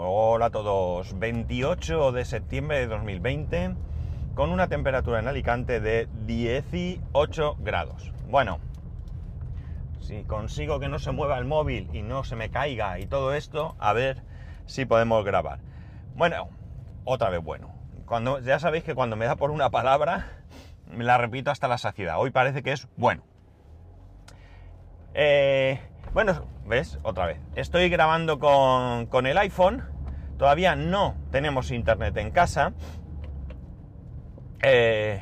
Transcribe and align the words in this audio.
Hola 0.00 0.46
a 0.46 0.50
todos. 0.50 1.18
28 1.18 2.12
de 2.12 2.24
septiembre 2.24 2.78
de 2.78 2.86
2020 2.86 3.74
con 4.36 4.50
una 4.50 4.68
temperatura 4.68 5.18
en 5.18 5.26
Alicante 5.26 5.80
de 5.80 6.06
18 6.24 7.56
grados. 7.58 8.12
Bueno, 8.30 8.60
si 9.98 10.22
consigo 10.22 10.78
que 10.78 10.88
no 10.88 11.00
se 11.00 11.10
mueva 11.10 11.36
el 11.36 11.46
móvil 11.46 11.90
y 11.92 12.02
no 12.02 12.22
se 12.22 12.36
me 12.36 12.48
caiga 12.48 13.00
y 13.00 13.06
todo 13.06 13.34
esto, 13.34 13.74
a 13.80 13.92
ver 13.92 14.22
si 14.66 14.84
podemos 14.84 15.24
grabar. 15.24 15.58
Bueno, 16.14 16.48
otra 17.02 17.28
vez 17.30 17.42
bueno. 17.42 17.74
Cuando, 18.06 18.38
ya 18.38 18.60
sabéis 18.60 18.84
que 18.84 18.94
cuando 18.94 19.16
me 19.16 19.26
da 19.26 19.34
por 19.34 19.50
una 19.50 19.70
palabra, 19.70 20.28
me 20.86 21.02
la 21.02 21.18
repito 21.18 21.50
hasta 21.50 21.66
la 21.66 21.76
saciedad. 21.76 22.20
Hoy 22.20 22.30
parece 22.30 22.62
que 22.62 22.70
es 22.70 22.86
bueno. 22.96 23.24
Eh, 25.20 25.80
bueno, 26.14 26.44
¿ves? 26.64 26.96
Otra 27.02 27.26
vez. 27.26 27.40
Estoy 27.56 27.88
grabando 27.88 28.38
con, 28.38 29.26
el 29.26 29.36
iPhone. 29.38 29.82
Todavía 30.38 30.76
no 30.76 31.16
tenemos 31.32 31.72
internet 31.72 32.16
en 32.18 32.30
casa. 32.30 32.72
Eh, 34.62 35.20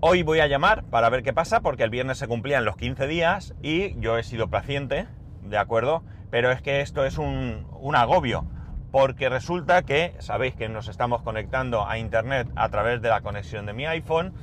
hoy 0.00 0.24
voy 0.24 0.40
a 0.40 0.48
llamar 0.48 0.82
para 0.82 1.08
ver 1.08 1.22
qué 1.22 1.32
pasa, 1.32 1.60
porque 1.60 1.84
el 1.84 1.90
viernes 1.90 2.18
se 2.18 2.26
cumplían 2.26 2.64
los 2.64 2.76
15 2.76 3.06
días 3.06 3.54
y 3.62 3.96
yo 4.00 4.18
he 4.18 4.24
sido 4.24 4.48
paciente, 4.48 5.06
¿de 5.44 5.56
acuerdo? 5.56 6.02
Pero 6.32 6.50
es 6.50 6.60
que 6.60 6.80
esto 6.80 7.04
es 7.04 7.16
un, 7.16 7.68
un 7.78 7.94
agobio, 7.94 8.44
porque 8.90 9.28
resulta 9.28 9.82
que, 9.82 10.16
sabéis 10.18 10.56
que 10.56 10.68
nos 10.68 10.88
estamos 10.88 11.22
conectando 11.22 11.86
a 11.86 11.96
internet 11.96 12.48
a 12.56 12.68
través 12.70 13.00
de 13.02 13.08
la 13.08 13.20
conexión 13.20 13.66
de 13.66 13.72
mi 13.72 13.86
iPhone, 13.86 14.34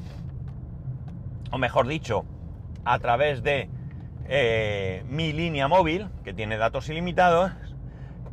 o 1.51 1.57
mejor 1.57 1.85
dicho, 1.85 2.23
a 2.85 2.97
través 2.99 3.43
de 3.43 3.69
eh, 4.29 5.03
mi 5.07 5.33
línea 5.33 5.67
móvil, 5.67 6.09
que 6.23 6.33
tiene 6.33 6.57
datos 6.57 6.89
ilimitados, 6.89 7.51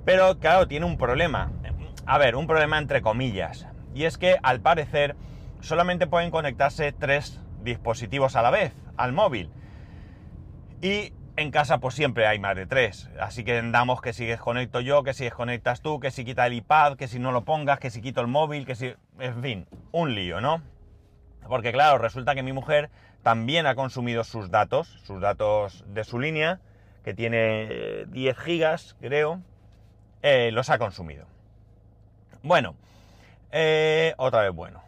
pero 0.04 0.38
claro, 0.38 0.68
tiene 0.68 0.86
un 0.86 0.98
problema. 0.98 1.52
A 2.06 2.18
ver, 2.18 2.36
un 2.36 2.46
problema 2.46 2.78
entre 2.78 3.00
comillas. 3.00 3.66
Y 3.94 4.04
es 4.04 4.18
que 4.18 4.36
al 4.42 4.60
parecer 4.60 5.16
solamente 5.60 6.06
pueden 6.06 6.30
conectarse 6.30 6.92
tres 6.92 7.40
dispositivos 7.62 8.36
a 8.36 8.42
la 8.42 8.51
vez 8.51 8.73
al 8.96 9.12
móvil. 9.12 9.51
Y 10.82 11.12
en 11.36 11.51
casa 11.51 11.78
pues 11.78 11.95
siempre 11.95 12.26
hay 12.26 12.38
más 12.38 12.56
de 12.56 12.66
tres. 12.66 13.08
Así 13.20 13.45
que 13.45 13.62
damos 13.62 14.01
que 14.01 14.12
si 14.12 14.26
desconecto 14.26 14.80
yo, 14.80 15.02
que 15.02 15.14
si 15.14 15.24
desconectas 15.24 15.80
tú, 15.80 16.01
que 16.01 16.10
si 16.10 16.24
quita 16.24 16.46
el 16.46 16.52
iPad, 16.52 16.96
que 16.96 17.08
si 17.08 17.18
no 17.18 17.32
lo 17.32 17.45
pongas, 17.45 17.79
que 17.79 17.90
si 17.90 18.02
quito 18.02 18.20
el 18.20 18.26
móvil, 18.26 18.66
que 18.66 18.74
si... 18.74 18.95
En 19.18 19.42
fin, 19.42 19.66
un 19.92 20.14
lío, 20.14 20.40
¿no? 20.40 20.62
Porque 21.48 21.73
claro, 21.73 21.98
resulta 21.98 22.34
que 22.34 22.42
mi 22.42 22.52
mujer 22.52 22.90
también 23.24 23.66
ha 23.66 23.74
consumido 23.74 24.22
sus 24.22 24.50
datos, 24.50 24.86
sus 25.02 25.18
datos 25.18 25.82
de 25.88 26.04
su 26.04 26.20
línea, 26.20 26.60
que 27.02 27.14
tiene 27.14 28.04
10 28.08 28.36
eh, 28.36 28.40
gigas, 28.40 28.96
creo, 29.00 29.40
eh, 30.22 30.50
los 30.52 30.68
ha 30.68 30.78
consumido. 30.78 31.26
Bueno, 32.42 32.76
eh, 33.50 34.14
otra 34.18 34.42
vez 34.42 34.52
bueno. 34.52 34.82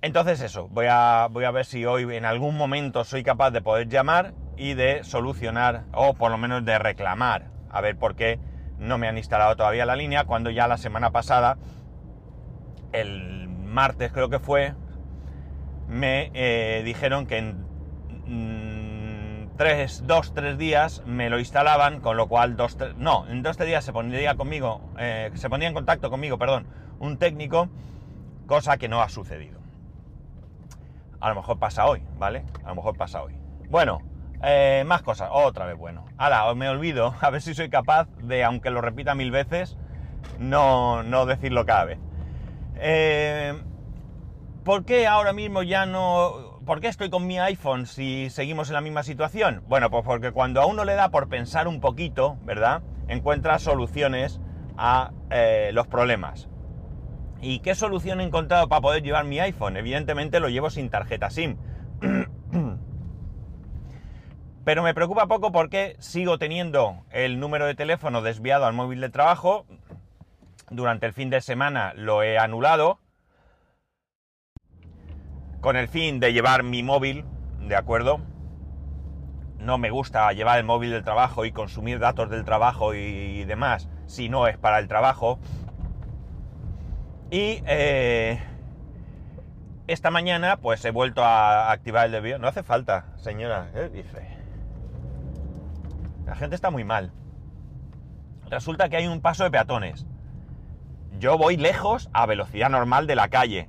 entonces 0.00 0.40
eso, 0.40 0.68
voy 0.68 0.86
a, 0.88 1.28
voy 1.30 1.44
a 1.44 1.50
ver 1.50 1.66
si 1.66 1.84
hoy 1.84 2.16
en 2.16 2.24
algún 2.24 2.56
momento 2.56 3.04
soy 3.04 3.22
capaz 3.22 3.50
de 3.50 3.60
poder 3.60 3.88
llamar 3.88 4.32
y 4.56 4.72
de 4.72 5.04
solucionar, 5.04 5.84
o 5.92 6.14
por 6.14 6.30
lo 6.30 6.38
menos 6.38 6.64
de 6.64 6.78
reclamar, 6.78 7.50
a 7.70 7.82
ver 7.82 7.98
por 7.98 8.16
qué 8.16 8.40
no 8.78 8.96
me 8.96 9.06
han 9.06 9.18
instalado 9.18 9.54
todavía 9.54 9.84
la 9.84 9.96
línea, 9.96 10.24
cuando 10.24 10.48
ya 10.48 10.66
la 10.66 10.78
semana 10.78 11.10
pasada, 11.10 11.58
el 12.92 13.37
martes 13.68 14.12
creo 14.12 14.28
que 14.28 14.38
fue, 14.38 14.74
me 15.86 16.30
eh, 16.34 16.82
dijeron 16.84 17.26
que 17.26 17.38
en 17.38 17.66
mm, 18.26 19.56
tres, 19.56 20.06
dos, 20.06 20.32
tres 20.34 20.58
días 20.58 21.02
me 21.06 21.30
lo 21.30 21.38
instalaban, 21.38 22.00
con 22.00 22.16
lo 22.16 22.28
cual 22.28 22.56
dos, 22.56 22.76
no, 22.96 23.26
en 23.28 23.42
dos, 23.42 23.56
tres 23.56 23.68
días 23.68 23.84
se 23.84 23.92
pondría 23.92 24.36
conmigo, 24.36 24.80
eh, 24.98 25.30
se 25.34 25.48
ponía 25.50 25.68
en 25.68 25.74
contacto 25.74 26.10
conmigo, 26.10 26.38
perdón, 26.38 26.66
un 26.98 27.18
técnico, 27.18 27.68
cosa 28.46 28.76
que 28.76 28.88
no 28.88 29.02
ha 29.02 29.08
sucedido. 29.08 29.58
A 31.20 31.28
lo 31.30 31.34
mejor 31.34 31.58
pasa 31.58 31.86
hoy, 31.86 32.02
¿vale? 32.16 32.44
A 32.64 32.68
lo 32.68 32.76
mejor 32.76 32.96
pasa 32.96 33.22
hoy. 33.22 33.34
Bueno, 33.68 34.00
eh, 34.42 34.84
más 34.86 35.02
cosas, 35.02 35.28
otra 35.32 35.66
vez 35.66 35.76
bueno. 35.76 36.04
Ahora, 36.16 36.54
me 36.54 36.68
olvido, 36.68 37.14
a 37.20 37.30
ver 37.30 37.42
si 37.42 37.54
soy 37.54 37.68
capaz 37.68 38.08
de, 38.22 38.44
aunque 38.44 38.70
lo 38.70 38.80
repita 38.80 39.14
mil 39.14 39.30
veces, 39.30 39.76
no, 40.38 41.02
no 41.02 41.26
decirlo 41.26 41.66
cada 41.66 41.84
vez. 41.84 41.98
Eh, 42.80 43.54
¿Por 44.64 44.84
qué 44.84 45.06
ahora 45.06 45.32
mismo 45.32 45.62
ya 45.62 45.86
no... 45.86 46.60
¿Por 46.66 46.80
qué 46.80 46.88
estoy 46.88 47.08
con 47.08 47.26
mi 47.26 47.38
iPhone 47.38 47.86
si 47.86 48.28
seguimos 48.28 48.68
en 48.68 48.74
la 48.74 48.82
misma 48.82 49.02
situación? 49.02 49.64
Bueno, 49.66 49.90
pues 49.90 50.04
porque 50.04 50.32
cuando 50.32 50.60
a 50.60 50.66
uno 50.66 50.84
le 50.84 50.94
da 50.94 51.08
por 51.08 51.28
pensar 51.28 51.66
un 51.66 51.80
poquito, 51.80 52.36
¿verdad? 52.44 52.82
Encuentra 53.08 53.58
soluciones 53.58 54.40
a 54.76 55.12
eh, 55.30 55.70
los 55.72 55.86
problemas. 55.86 56.50
¿Y 57.40 57.60
qué 57.60 57.74
solución 57.74 58.20
he 58.20 58.24
encontrado 58.24 58.68
para 58.68 58.82
poder 58.82 59.02
llevar 59.02 59.24
mi 59.24 59.40
iPhone? 59.40 59.78
Evidentemente 59.78 60.40
lo 60.40 60.50
llevo 60.50 60.68
sin 60.68 60.90
tarjeta 60.90 61.30
SIM. 61.30 61.56
Pero 64.64 64.82
me 64.82 64.92
preocupa 64.92 65.28
poco 65.28 65.50
porque 65.50 65.96
sigo 65.98 66.36
teniendo 66.38 67.06
el 67.10 67.40
número 67.40 67.64
de 67.64 67.74
teléfono 67.74 68.20
desviado 68.20 68.66
al 68.66 68.74
móvil 68.74 69.00
de 69.00 69.08
trabajo 69.08 69.64
durante 70.70 71.06
el 71.06 71.12
fin 71.12 71.30
de 71.30 71.40
semana 71.40 71.92
lo 71.94 72.22
he 72.22 72.38
anulado 72.38 72.98
con 75.60 75.76
el 75.76 75.88
fin 75.88 76.20
de 76.20 76.32
llevar 76.32 76.62
mi 76.62 76.82
móvil, 76.82 77.24
¿de 77.60 77.76
acuerdo? 77.76 78.20
No 79.58 79.76
me 79.76 79.90
gusta 79.90 80.32
llevar 80.32 80.58
el 80.58 80.64
móvil 80.64 80.90
del 80.90 81.02
trabajo 81.02 81.44
y 81.44 81.52
consumir 81.52 81.98
datos 81.98 82.30
del 82.30 82.44
trabajo 82.44 82.94
y 82.94 83.44
demás 83.44 83.88
si 84.06 84.28
no 84.28 84.46
es 84.46 84.56
para 84.56 84.78
el 84.78 84.88
trabajo. 84.88 85.38
Y 87.30 87.62
eh, 87.66 88.40
esta 89.86 90.10
mañana 90.10 90.56
pues 90.56 90.84
he 90.84 90.90
vuelto 90.90 91.22
a 91.22 91.70
activar 91.70 92.06
el 92.06 92.12
desvío. 92.12 92.38
No 92.38 92.48
hace 92.48 92.62
falta, 92.62 93.06
señora, 93.16 93.70
¿eh? 93.74 93.90
dice. 93.92 94.38
La 96.24 96.34
gente 96.34 96.54
está 96.54 96.70
muy 96.70 96.84
mal. 96.84 97.12
Resulta 98.48 98.88
que 98.88 98.96
hay 98.96 99.06
un 99.06 99.20
paso 99.20 99.44
de 99.44 99.50
peatones 99.50 100.06
yo 101.18 101.36
voy 101.36 101.56
lejos 101.56 102.08
a 102.12 102.26
velocidad 102.26 102.70
normal 102.70 103.06
de 103.06 103.16
la 103.16 103.28
calle. 103.28 103.68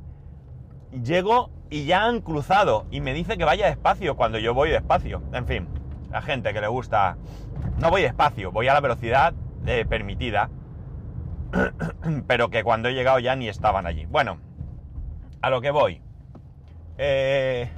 Llego 0.91 1.49
y 1.69 1.85
ya 1.85 2.05
han 2.05 2.21
cruzado 2.21 2.85
y 2.91 3.01
me 3.01 3.13
dice 3.13 3.37
que 3.37 3.45
vaya 3.45 3.67
despacio 3.67 4.15
cuando 4.15 4.39
yo 4.39 4.53
voy 4.53 4.69
despacio. 4.69 5.21
En 5.33 5.45
fin, 5.45 5.67
la 6.11 6.21
gente 6.21 6.53
que 6.53 6.61
le 6.61 6.67
gusta... 6.67 7.17
No 7.79 7.89
voy 7.89 8.01
despacio, 8.01 8.51
voy 8.51 8.67
a 8.67 8.73
la 8.73 8.81
velocidad 8.81 9.33
eh, 9.65 9.85
permitida. 9.87 10.49
Pero 12.27 12.49
que 12.49 12.63
cuando 12.63 12.89
he 12.89 12.93
llegado 12.93 13.19
ya 13.19 13.35
ni 13.35 13.49
estaban 13.49 13.85
allí. 13.87 14.05
Bueno, 14.05 14.39
a 15.41 15.49
lo 15.49 15.61
que 15.61 15.71
voy. 15.71 16.01
Eh, 16.97 17.69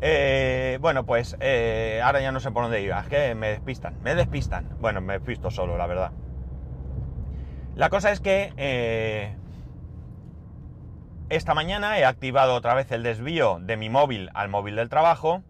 eh, 0.00 0.78
bueno, 0.80 1.04
pues 1.04 1.34
ahora 1.34 2.20
ya 2.20 2.30
no 2.30 2.40
sé 2.40 2.50
por 2.50 2.62
dónde 2.62 2.82
iba. 2.82 3.00
Es 3.00 3.08
que 3.08 3.34
me 3.34 3.48
despistan, 3.48 3.96
me 4.02 4.14
despistan. 4.14 4.68
Bueno, 4.80 5.00
me 5.00 5.14
despisto 5.14 5.50
solo, 5.50 5.76
la 5.76 5.86
verdad. 5.86 6.12
La 7.78 7.90
cosa 7.90 8.10
es 8.10 8.18
que 8.18 8.52
eh, 8.56 9.36
esta 11.28 11.54
mañana 11.54 11.96
he 11.96 12.04
activado 12.04 12.56
otra 12.56 12.74
vez 12.74 12.90
el 12.90 13.04
desvío 13.04 13.60
de 13.60 13.76
mi 13.76 13.88
móvil 13.88 14.30
al 14.34 14.48
móvil 14.48 14.74
del 14.74 14.88
trabajo 14.88 15.44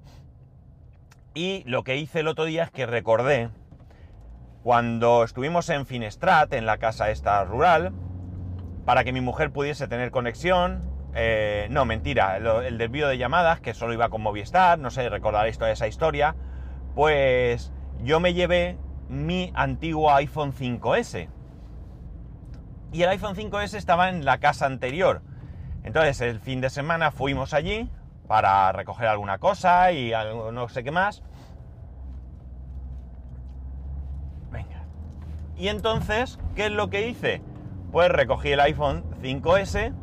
y 1.32 1.62
lo 1.64 1.84
que 1.84 1.96
hice 1.96 2.20
el 2.20 2.28
otro 2.28 2.44
día 2.44 2.64
es 2.64 2.70
que 2.70 2.84
recordé 2.84 3.48
cuando 4.62 5.24
estuvimos 5.24 5.70
en 5.70 5.86
Finestrat, 5.86 6.52
en 6.52 6.66
la 6.66 6.76
casa 6.76 7.08
esta 7.08 7.42
rural, 7.44 7.94
para 8.84 9.04
que 9.04 9.14
mi 9.14 9.22
mujer 9.22 9.50
pudiese 9.50 9.88
tener 9.88 10.10
conexión, 10.10 10.82
eh, 11.14 11.66
no, 11.70 11.86
mentira, 11.86 12.36
el 12.36 12.76
desvío 12.76 13.08
de 13.08 13.16
llamadas, 13.16 13.60
que 13.60 13.72
solo 13.72 13.94
iba 13.94 14.10
con 14.10 14.20
Movistar, 14.20 14.78
no 14.78 14.90
sé, 14.90 15.08
recordaréis 15.08 15.56
toda 15.56 15.70
esa 15.70 15.88
historia, 15.88 16.36
pues 16.94 17.72
yo 18.02 18.20
me 18.20 18.34
llevé 18.34 18.76
mi 19.08 19.50
antiguo 19.54 20.12
iPhone 20.12 20.52
5S 20.52 21.37
y 22.92 23.02
el 23.02 23.10
iPhone 23.10 23.34
5S 23.34 23.74
estaba 23.74 24.08
en 24.08 24.24
la 24.24 24.38
casa 24.38 24.66
anterior. 24.66 25.22
Entonces 25.84 26.20
el 26.20 26.40
fin 26.40 26.60
de 26.60 26.70
semana 26.70 27.10
fuimos 27.10 27.54
allí 27.54 27.90
para 28.26 28.70
recoger 28.72 29.08
alguna 29.08 29.38
cosa 29.38 29.92
y 29.92 30.12
no 30.52 30.68
sé 30.68 30.84
qué 30.84 30.90
más. 30.90 31.22
Venga. 34.50 34.84
Y 35.56 35.68
entonces, 35.68 36.38
¿qué 36.54 36.66
es 36.66 36.72
lo 36.72 36.90
que 36.90 37.08
hice? 37.08 37.42
Pues 37.90 38.10
recogí 38.10 38.52
el 38.52 38.60
iPhone 38.60 39.04
5S 39.22 39.94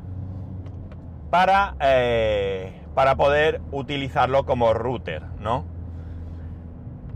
para, 1.30 1.76
eh, 1.80 2.82
para 2.96 3.16
poder 3.16 3.62
utilizarlo 3.72 4.46
como 4.46 4.74
router, 4.74 5.24
¿no? 5.40 5.75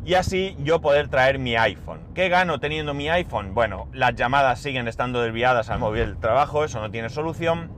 Y 0.06 0.14
así 0.16 0.56
yo 0.60 0.82
poder 0.82 1.08
traer 1.08 1.40
mi 1.40 1.56
iPhone. 1.56 2.02
¿Qué 2.14 2.30
gano 2.30 2.60
teniendo 2.60 2.94
mi 2.94 3.10
iPhone? 3.10 3.54
Bueno, 3.54 3.88
las 3.94 4.16
llamadas 4.16 4.60
siguen 4.60 4.88
estando 4.88 5.22
desviadas 5.22 5.70
al 5.70 5.80
móvil 5.80 6.18
trabajo, 6.18 6.64
eso 6.64 6.80
no 6.80 6.92
tiene 6.92 7.10
solución, 7.10 7.72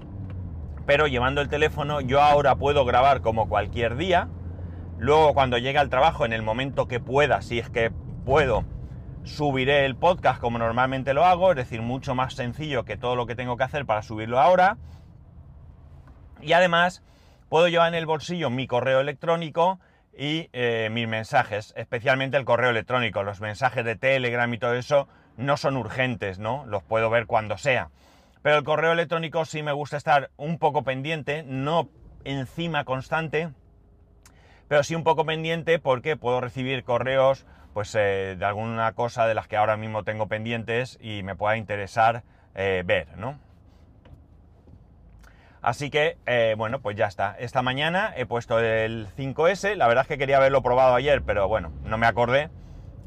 pero 0.85 1.07
llevando 1.07 1.41
el 1.41 1.49
teléfono 1.49 2.01
yo 2.01 2.21
ahora 2.21 2.55
puedo 2.55 2.85
grabar 2.85 3.21
como 3.21 3.49
cualquier 3.49 3.95
día, 3.95 4.29
luego 4.97 5.33
cuando 5.33 5.57
llegue 5.57 5.79
al 5.79 5.89
trabajo 5.89 6.25
en 6.25 6.33
el 6.33 6.41
momento 6.41 6.87
que 6.87 6.99
pueda, 6.99 7.41
si 7.41 7.59
es 7.59 7.69
que 7.69 7.91
puedo, 8.25 8.65
subiré 9.23 9.85
el 9.85 9.95
podcast 9.95 10.39
como 10.39 10.57
normalmente 10.57 11.13
lo 11.13 11.25
hago, 11.25 11.51
es 11.51 11.57
decir, 11.57 11.81
mucho 11.81 12.15
más 12.15 12.33
sencillo 12.33 12.85
que 12.85 12.97
todo 12.97 13.15
lo 13.15 13.25
que 13.25 13.35
tengo 13.35 13.57
que 13.57 13.63
hacer 13.63 13.85
para 13.85 14.01
subirlo 14.01 14.39
ahora. 14.39 14.77
Y 16.41 16.53
además 16.53 17.03
puedo 17.49 17.67
llevar 17.67 17.89
en 17.89 17.95
el 17.95 18.05
bolsillo 18.05 18.49
mi 18.49 18.65
correo 18.67 18.99
electrónico 18.99 19.79
y 20.17 20.49
eh, 20.53 20.89
mis 20.91 21.07
mensajes, 21.07 21.73
especialmente 21.75 22.37
el 22.37 22.45
correo 22.45 22.69
electrónico. 22.69 23.23
Los 23.23 23.41
mensajes 23.41 23.85
de 23.85 23.95
Telegram 23.95 24.53
y 24.53 24.57
todo 24.57 24.73
eso 24.75 25.07
no 25.37 25.57
son 25.57 25.77
urgentes, 25.77 26.39
¿no? 26.39 26.65
Los 26.65 26.83
puedo 26.83 27.09
ver 27.09 27.25
cuando 27.25 27.57
sea. 27.57 27.89
Pero 28.41 28.57
el 28.57 28.63
correo 28.63 28.91
electrónico 28.91 29.45
sí 29.45 29.63
me 29.63 29.71
gusta 29.71 29.97
estar 29.97 30.31
un 30.37 30.57
poco 30.57 30.83
pendiente, 30.83 31.43
no 31.43 31.89
encima 32.23 32.85
constante, 32.85 33.49
pero 34.67 34.83
sí 34.83 34.95
un 34.95 35.03
poco 35.03 35.25
pendiente 35.25 35.79
porque 35.79 36.17
puedo 36.17 36.41
recibir 36.41 36.83
correos 36.83 37.45
pues 37.73 37.95
eh, 37.95 38.35
de 38.37 38.45
alguna 38.45 38.91
cosa 38.93 39.27
de 39.27 39.33
las 39.33 39.47
que 39.47 39.57
ahora 39.57 39.77
mismo 39.77 40.03
tengo 40.03 40.27
pendientes 40.27 40.97
y 41.01 41.23
me 41.23 41.35
pueda 41.35 41.57
interesar 41.57 42.23
eh, 42.55 42.83
ver, 42.85 43.17
¿no? 43.17 43.39
Así 45.61 45.91
que, 45.91 46.17
eh, 46.25 46.55
bueno, 46.57 46.81
pues 46.81 46.97
ya 46.97 47.05
está. 47.05 47.35
Esta 47.37 47.61
mañana 47.61 48.13
he 48.15 48.25
puesto 48.25 48.59
el 48.59 49.07
5S, 49.15 49.75
la 49.75 49.87
verdad 49.87 50.03
es 50.03 50.07
que 50.07 50.17
quería 50.17 50.37
haberlo 50.37 50.63
probado 50.63 50.95
ayer, 50.95 51.21
pero 51.21 51.47
bueno, 51.47 51.71
no 51.83 51.99
me 51.99 52.07
acordé. 52.07 52.49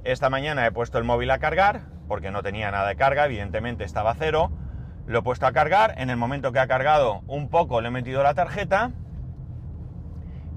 Esta 0.04 0.30
mañana 0.30 0.64
he 0.64 0.70
puesto 0.70 0.98
el 0.98 1.04
móvil 1.04 1.32
a 1.32 1.38
cargar, 1.38 1.80
porque 2.06 2.30
no 2.30 2.42
tenía 2.42 2.70
nada 2.70 2.88
de 2.88 2.94
carga, 2.94 3.24
evidentemente 3.24 3.82
estaba 3.82 4.14
cero. 4.14 4.52
Lo 5.06 5.18
he 5.18 5.22
puesto 5.22 5.46
a 5.46 5.52
cargar, 5.52 5.94
en 5.96 6.10
el 6.10 6.16
momento 6.16 6.52
que 6.52 6.60
ha 6.60 6.68
cargado 6.68 7.22
un 7.26 7.48
poco 7.50 7.80
le 7.80 7.88
he 7.88 7.90
metido 7.90 8.22
la 8.22 8.34
tarjeta 8.34 8.92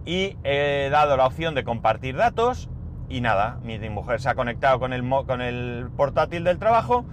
y 0.05 0.37
he 0.43 0.89
dado 0.91 1.17
la 1.17 1.25
opción 1.25 1.55
de 1.55 1.63
compartir 1.63 2.15
datos 2.15 2.69
y 3.09 3.21
nada, 3.21 3.57
mi 3.63 3.77
mujer 3.89 4.21
se 4.21 4.29
ha 4.29 4.35
conectado 4.35 4.79
con 4.79 4.93
el, 4.93 5.07
con 5.25 5.41
el 5.41 5.89
portátil 5.97 6.43
del 6.43 6.59
trabajo, 6.59 7.05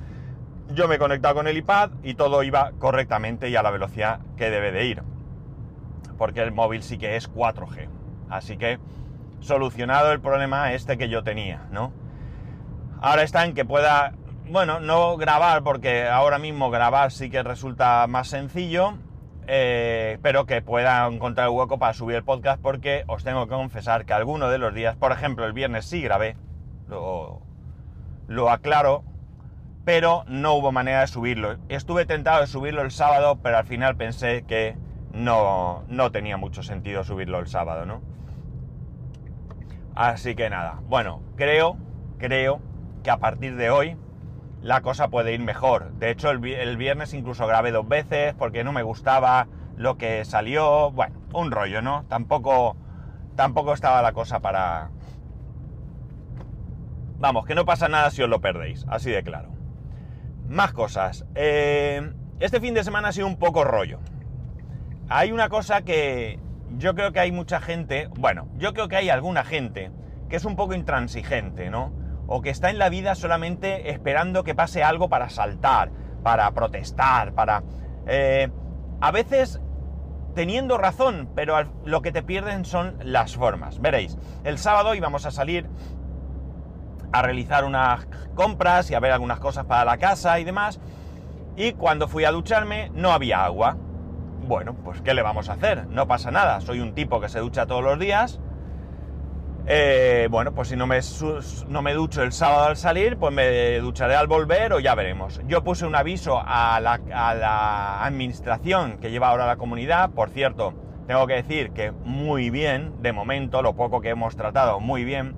yo 0.71 0.89
me 0.89 0.97
he 0.97 0.99
conectado 0.99 1.35
con 1.35 1.47
el 1.47 1.57
iPad 1.57 1.91
y 2.03 2.15
todo 2.15 2.43
iba 2.43 2.73
correctamente 2.79 3.49
y 3.49 3.57
a 3.57 3.63
la 3.63 3.71
velocidad 3.71 4.21
que 4.37 4.51
debe 4.51 4.73
de 4.73 4.87
ir. 4.87 5.03
Porque 6.17 6.43
el 6.43 6.53
móvil 6.53 6.83
sí 6.83 6.99
que 6.99 7.17
es 7.17 7.33
4G. 7.33 7.89
Así 8.31 8.57
que 8.57 8.79
solucionado 9.41 10.13
el 10.13 10.21
problema 10.21 10.73
este 10.73 10.97
que 10.97 11.09
yo 11.09 11.23
tenía, 11.23 11.67
¿no? 11.71 11.93
Ahora 13.01 13.23
está 13.23 13.45
en 13.45 13.55
que 13.55 13.65
pueda, 13.65 14.15
bueno, 14.49 14.81
no 14.81 15.17
grabar 15.17 15.63
porque 15.63 16.09
ahora 16.09 16.39
mismo 16.39 16.71
grabar 16.71 17.13
sí 17.13 17.29
que 17.29 17.43
resulta 17.43 18.07
más 18.07 18.29
sencillo, 18.29 18.95
eh, 19.47 20.19
pero 20.23 20.47
que 20.47 20.63
pueda 20.63 21.07
encontrar 21.07 21.51
hueco 21.51 21.79
para 21.79 21.93
subir 21.93 22.17
el 22.17 22.25
podcast 22.25 22.63
porque 22.63 23.05
os 23.07 23.23
tengo 23.23 23.47
que 23.47 23.55
confesar 23.55 24.07
que 24.07 24.15
alguno 24.15 24.49
de 24.49 24.57
los 24.57 24.73
días, 24.73 24.97
por 24.97 25.13
ejemplo 25.13 25.45
el 25.45 25.53
viernes 25.53 25.85
sí 25.85 26.01
grabé, 26.01 26.37
lo, 26.89 27.43
lo 28.27 28.51
aclaro, 28.51 29.05
pero 29.85 30.25
no 30.27 30.55
hubo 30.55 30.73
manera 30.73 31.01
de 31.01 31.07
subirlo. 31.07 31.57
Estuve 31.69 32.07
tentado 32.07 32.41
de 32.41 32.47
subirlo 32.47 32.83
el 32.83 32.91
sábado, 32.91 33.39
pero 33.43 33.59
al 33.59 33.67
final 33.67 33.97
pensé 33.97 34.45
que 34.47 34.77
no, 35.13 35.85
no 35.89 36.11
tenía 36.11 36.37
mucho 36.37 36.63
sentido 36.63 37.05
subirlo 37.05 37.39
el 37.39 37.47
sábado, 37.47 37.87
¿no? 37.87 38.03
Así 39.95 40.35
que 40.35 40.51
nada, 40.51 40.81
bueno, 40.89 41.23
creo, 41.37 41.77
creo 42.19 42.61
que 43.05 43.11
a 43.11 43.19
partir 43.19 43.55
de 43.55 43.71
hoy 43.71 43.97
la 44.61 44.81
cosa 44.81 45.09
puede 45.09 45.35
ir 45.35 45.41
mejor. 45.41 45.93
De 45.99 46.11
hecho, 46.11 46.31
el, 46.31 46.77
viernes 46.77 47.13
incluso 47.13 47.47
grabé 47.47 47.71
dos 47.71 47.87
veces 47.87 48.35
porque 48.35 48.65
no 48.65 48.73
me 48.73 48.83
gustaba 48.83 49.47
lo 49.77 49.99
que 49.99 50.25
salió. 50.25 50.91
Bueno, 50.91 51.15
un 51.33 51.51
rollo, 51.51 51.83
¿no? 51.83 52.05
Tampoco, 52.09 52.77
tampoco 53.37 53.75
estaba 53.75 54.03
la 54.03 54.13
cosa 54.13 54.41
para... 54.41 54.91
Vamos, 57.19 57.47
que 57.47 57.55
no 57.55 57.65
pasa 57.65 57.89
nada 57.89 58.11
si 58.11 58.23
os 58.23 58.29
lo 58.29 58.41
perdéis, 58.41 58.85
así 58.89 59.11
de 59.11 59.23
claro. 59.23 59.54
Más 60.49 60.73
cosas. 60.73 61.25
Eh, 61.35 62.13
este 62.41 62.61
fin 62.61 62.75
de 62.75 62.85
semana 62.85 63.09
ha 63.09 63.13
sido 63.13 63.27
un 63.27 63.37
poco 63.37 63.65
rollo. 63.65 64.01
Hay 65.09 65.33
una 65.33 65.49
cosa 65.49 65.83
que 65.83 66.39
yo 66.77 66.95
creo 66.95 67.13
que 67.13 67.21
hay 67.21 67.33
mucha 67.33 67.61
gente, 67.61 68.09
bueno, 68.17 68.49
yo 68.57 68.73
creo 68.73 68.89
que 68.89 68.97
hay 68.97 69.11
alguna 69.11 69.45
gente 69.45 69.91
que 70.29 70.37
es 70.37 70.45
un 70.45 70.57
poco 70.57 70.75
intransigente, 70.75 71.71
¿no? 71.71 71.93
O 72.27 72.41
que 72.41 72.51
está 72.51 72.71
en 72.71 72.79
la 72.79 72.89
vida 72.89 73.15
solamente 73.15 73.91
esperando 73.91 74.45
que 74.45 74.55
pase 74.55 74.83
algo 74.83 75.09
para 75.09 75.29
saltar, 75.29 75.91
para 76.23 76.51
protestar, 76.53 77.35
para... 77.35 77.63
Eh, 78.07 78.51
a 79.01 79.11
veces 79.11 79.61
teniendo 80.35 80.79
razón, 80.79 81.31
pero 81.35 81.63
lo 81.85 82.03
que 82.03 82.13
te 82.13 82.23
pierden 82.23 82.65
son 82.65 82.97
las 83.03 83.37
formas. 83.37 83.81
Veréis, 83.81 84.19
el 84.43 84.59
sábado 84.59 84.95
íbamos 84.95 85.27
a 85.27 85.31
salir 85.31 85.69
a 87.15 87.23
realizar 87.23 87.65
unas 87.65 88.09
compras 88.35 88.91
y 88.91 88.95
a 88.95 89.01
ver 89.01 89.13
algunas 89.13 89.39
cosas 89.39 89.65
para 89.67 89.85
la 89.85 89.99
casa 89.99 90.41
y 90.41 90.45
demás. 90.45 90.81
Y 91.57 91.73
cuando 91.75 92.09
fui 92.09 92.25
a 92.25 92.33
ducharme 92.33 92.91
no 92.93 93.13
había 93.13 93.45
agua. 93.45 93.77
Bueno, 94.49 94.75
pues 94.75 95.01
¿qué 95.01 95.15
le 95.15 95.23
vamos 95.23 95.49
a 95.49 95.53
hacer? 95.53 95.87
No 95.87 96.09
pasa 96.09 96.33
nada, 96.33 96.61
soy 96.61 96.81
un 96.81 96.93
tipo 96.93 97.21
que 97.21 97.29
se 97.29 97.39
ducha 97.39 97.67
todos 97.67 97.85
los 97.85 98.01
días. 98.01 98.41
Eh, 99.67 100.27
bueno, 100.29 100.53
pues 100.53 100.69
si 100.69 100.77
no 100.77 100.89
me, 100.89 100.99
no 101.69 101.83
me 101.83 101.95
ducho 101.95 102.21
el 102.25 102.33
sábado 102.33 102.65
al 102.65 102.77
salir, 102.77 103.17
pues 103.17 103.33
me 103.33 103.79
ducharé 103.79 104.17
al 104.17 104.27
volver 104.27 104.73
o 104.73 104.81
ya 104.81 104.97
veremos. 104.97 105.41
Yo 105.47 105.63
puse 105.63 105.87
un 105.87 105.95
aviso 105.95 106.43
a 106.45 106.81
la, 106.81 107.01
a 107.15 107.35
la 107.35 108.05
administración 108.05 108.99
que 108.99 109.13
lleva 109.13 109.29
ahora 109.29 109.47
la 109.47 109.57
comunidad. 109.57 110.11
Por 110.11 110.31
cierto, 110.31 110.75
tengo 111.07 111.29
que 111.29 111.35
decir 111.35 111.71
que 111.71 111.93
muy 111.93 112.51
bien, 112.51 112.93
de 113.03 113.13
momento, 113.13 113.63
lo 113.63 113.75
poco 113.75 114.01
que 114.01 114.09
hemos 114.09 114.35
tratado, 114.35 114.81
muy 114.81 115.05
bien 115.05 115.37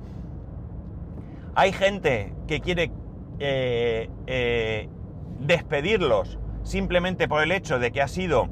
hay 1.56 1.72
gente 1.72 2.34
que 2.46 2.60
quiere 2.60 2.92
eh, 3.38 4.10
eh, 4.26 4.88
despedirlos 5.40 6.38
simplemente 6.62 7.28
por 7.28 7.42
el 7.42 7.50
hecho 7.50 7.78
de 7.78 7.92
que 7.92 8.02
ha 8.02 8.08
sido 8.08 8.48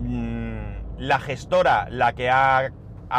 mm, 0.00 0.96
la 0.96 1.20
gestora 1.20 1.88
la 1.90 2.14
que 2.14 2.30
ha, 2.30 2.72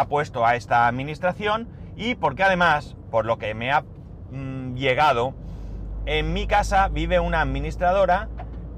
puesto 0.10 0.46
a 0.46 0.56
esta 0.56 0.88
administración 0.88 1.70
y 1.96 2.16
porque 2.16 2.44
además, 2.44 2.96
por 3.12 3.26
lo 3.26 3.38
que 3.38 3.54
me 3.54 3.72
ha 3.72 3.84
mm, 4.32 4.74
llegado, 4.74 5.36
en 6.08 6.34
mi 6.34 6.48
casa 6.48 6.88
vive 6.90 7.20
una 7.20 7.42
administradora 7.42 8.30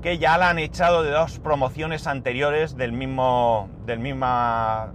que 0.02 0.18
ya 0.18 0.38
la 0.38 0.50
han 0.50 0.60
echado 0.60 1.04
de 1.04 1.12
dos 1.12 1.40
promociones 1.40 2.08
anteriores 2.08 2.76
del 2.76 2.92
mismo, 2.92 3.70
del 3.86 4.00
misma, 4.00 4.92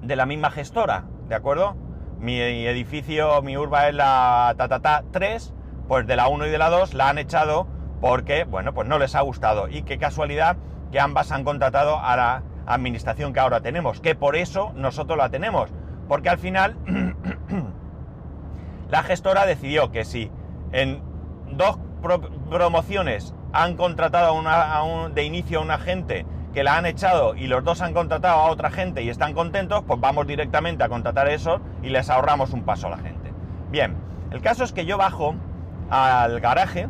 de 0.00 0.14
la 0.14 0.26
misma 0.26 0.50
gestora, 0.50 1.06
¿de 1.28 1.34
acuerdo? 1.34 1.83
Mi 2.18 2.40
edificio, 2.40 3.40
mi 3.42 3.56
urba 3.56 3.88
es 3.88 3.94
la 3.94 4.54
Tatata 4.56 5.04
3, 5.10 5.54
pues 5.88 6.06
de 6.06 6.16
la 6.16 6.28
1 6.28 6.46
y 6.46 6.50
de 6.50 6.58
la 6.58 6.70
2 6.70 6.94
la 6.94 7.08
han 7.08 7.18
echado 7.18 7.66
porque, 8.00 8.44
bueno, 8.44 8.74
pues 8.74 8.88
no 8.88 8.98
les 8.98 9.14
ha 9.14 9.20
gustado. 9.20 9.68
Y 9.68 9.82
qué 9.82 9.98
casualidad 9.98 10.56
que 10.92 11.00
ambas 11.00 11.32
han 11.32 11.44
contratado 11.44 11.98
a 11.98 12.16
la 12.16 12.42
administración 12.66 13.32
que 13.32 13.40
ahora 13.40 13.60
tenemos, 13.60 14.00
que 14.00 14.14
por 14.14 14.36
eso 14.36 14.72
nosotros 14.74 15.18
la 15.18 15.30
tenemos. 15.30 15.70
Porque 16.08 16.28
al 16.28 16.38
final 16.38 16.76
la 18.90 19.02
gestora 19.02 19.46
decidió 19.46 19.90
que 19.90 20.04
si 20.04 20.30
en 20.72 21.02
dos 21.50 21.78
promociones 22.50 23.34
han 23.52 23.76
contratado 23.76 24.40
de 25.10 25.24
inicio 25.24 25.60
a 25.60 25.62
un 25.62 25.70
agente 25.70 26.26
que 26.54 26.64
la 26.64 26.78
han 26.78 26.86
echado 26.86 27.34
y 27.34 27.48
los 27.48 27.64
dos 27.64 27.82
han 27.82 27.92
contratado 27.92 28.40
a 28.40 28.50
otra 28.50 28.70
gente 28.70 29.02
y 29.02 29.10
están 29.10 29.34
contentos, 29.34 29.82
pues 29.86 30.00
vamos 30.00 30.26
directamente 30.26 30.84
a 30.84 30.88
contratar 30.88 31.28
eso 31.28 31.60
y 31.82 31.88
les 31.88 32.08
ahorramos 32.08 32.52
un 32.52 32.62
paso 32.62 32.86
a 32.86 32.90
la 32.90 32.98
gente. 32.98 33.32
Bien, 33.70 33.96
el 34.30 34.40
caso 34.40 34.62
es 34.62 34.72
que 34.72 34.86
yo 34.86 34.96
bajo 34.96 35.34
al 35.90 36.40
garaje 36.40 36.88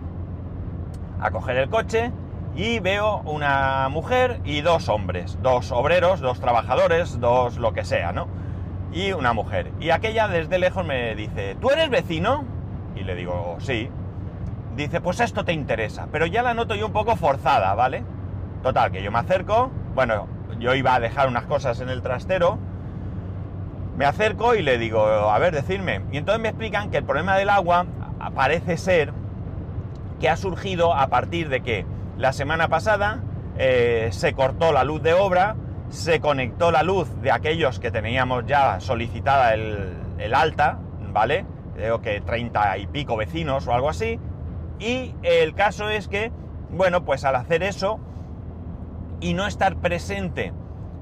a 1.19 1.31
coger 1.31 1.57
el 1.57 1.71
coche 1.71 2.13
y 2.55 2.79
veo 2.79 3.23
una 3.25 3.89
mujer 3.89 4.41
y 4.45 4.61
dos 4.61 4.89
hombres, 4.89 5.39
dos 5.43 5.73
obreros, 5.73 6.21
dos 6.21 6.41
trabajadores, 6.41 7.19
dos 7.19 7.57
lo 7.57 7.73
que 7.73 7.85
sea, 7.85 8.13
¿no? 8.13 8.29
Y 8.93 9.13
una 9.13 9.33
mujer. 9.33 9.73
Y 9.81 9.91
aquella 9.91 10.29
desde 10.29 10.59
lejos 10.59 10.85
me 10.85 11.15
dice, 11.17 11.57
¿tú 11.61 11.71
eres 11.71 11.89
vecino? 11.89 12.45
Y 12.95 13.03
le 13.03 13.17
digo, 13.17 13.57
sí. 13.59 13.89
Dice, 14.77 15.01
pues 15.01 15.21
esto 15.21 15.45
te 15.45 15.53
interesa, 15.53 16.09
pero 16.13 16.27
ya 16.27 16.43
la 16.43 16.53
noto 16.53 16.75
yo 16.75 16.87
un 16.87 16.93
poco 16.93 17.17
forzada, 17.17 17.75
¿vale? 17.75 18.05
Total, 18.65 18.91
que 18.91 19.03
yo 19.03 19.13
me 19.13 19.19
acerco, 19.19 19.71
bueno, 19.95 20.27
yo 20.59 20.75
iba 20.75 20.95
a 20.95 20.99
dejar 20.99 21.29
unas 21.29 21.45
cosas 21.45 21.83
en 21.83 21.91
el 21.91 22.01
trastero, 22.01 22.59
me 23.99 24.07
acerco 24.07 24.55
y 24.55 24.63
le 24.63 24.79
digo, 24.79 25.05
a 25.05 25.39
ver, 25.39 25.53
decirme. 25.55 26.01
Y 26.13 26.17
entonces 26.17 26.41
me 26.41 26.49
explican 26.49 26.91
que 26.91 26.97
el 26.97 27.05
problema 27.05 27.37
del 27.37 27.51
agua 27.51 27.85
parece 28.35 28.79
ser 28.79 29.13
que 30.19 30.31
ha 30.31 30.37
surgido 30.39 30.95
a 30.95 31.09
partir 31.09 31.51
de 31.51 31.61
que 31.61 31.85
la 32.17 32.33
semana 32.33 32.69
pasada 32.69 33.21
eh, 33.59 34.09
se 34.13 34.33
cortó 34.33 34.73
la 34.73 34.83
luz 34.83 35.03
de 35.03 35.13
obra, 35.13 35.57
se 35.91 36.21
conectó 36.21 36.71
la 36.71 36.83
luz 36.83 37.21
de 37.21 37.33
aquellos 37.33 37.79
que 37.81 37.91
teníamos 37.91 38.47
ya 38.47 38.81
solicitada 38.81 39.53
el, 39.53 39.93
el 40.17 40.35
alta, 40.35 40.79
¿vale? 41.13 41.45
Creo 41.75 42.01
que 42.01 42.23
30 42.23 42.79
y 42.79 42.87
pico 42.87 43.15
vecinos 43.19 43.67
o 43.67 43.75
algo 43.75 43.91
así. 43.91 44.19
Y 44.79 45.15
el 45.23 45.53
caso 45.53 45.91
es 45.91 46.09
que, 46.09 46.33
bueno, 46.71 47.05
pues 47.05 47.27
al 47.27 47.37
hacer 47.37 47.63
eso, 47.63 48.01
y 49.25 49.33
no 49.33 49.47
estar 49.47 49.77
presente 49.77 50.53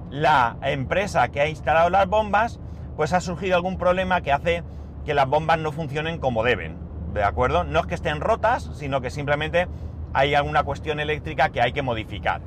la 0.08 0.56
empresa 0.62 1.26
que 1.28 1.40
ha 1.40 1.48
instalado 1.48 1.90
las 1.90 2.06
bombas, 2.06 2.60
pues 2.94 3.12
ha 3.12 3.20
surgido 3.20 3.56
algún 3.56 3.78
problema 3.78 4.20
que 4.20 4.30
hace 4.30 4.62
que 5.04 5.12
las 5.12 5.28
bombas 5.28 5.58
no 5.58 5.72
funcionen 5.72 6.18
como 6.18 6.44
deben, 6.44 6.76
¿de 7.14 7.24
acuerdo? 7.24 7.64
No 7.64 7.80
es 7.80 7.86
que 7.86 7.96
estén 7.96 8.20
rotas, 8.20 8.70
sino 8.74 9.00
que 9.00 9.10
simplemente 9.10 9.66
hay 10.14 10.36
alguna 10.36 10.62
cuestión 10.62 11.00
eléctrica 11.00 11.48
que 11.48 11.60
hay 11.60 11.72
que 11.72 11.82
modificar. 11.82 12.42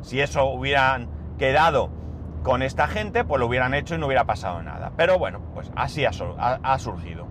Si 0.00 0.20
eso 0.20 0.44
hubieran 0.44 1.08
quedado 1.38 1.90
con 2.44 2.62
esta 2.62 2.86
gente, 2.86 3.24
pues 3.24 3.40
lo 3.40 3.48
hubieran 3.48 3.74
hecho 3.74 3.96
y 3.96 3.98
no 3.98 4.06
hubiera 4.06 4.26
pasado 4.26 4.62
nada. 4.62 4.92
Pero 4.96 5.18
bueno, 5.18 5.40
pues 5.54 5.72
así 5.74 6.04
ha, 6.04 6.12
surgido. 6.78 7.26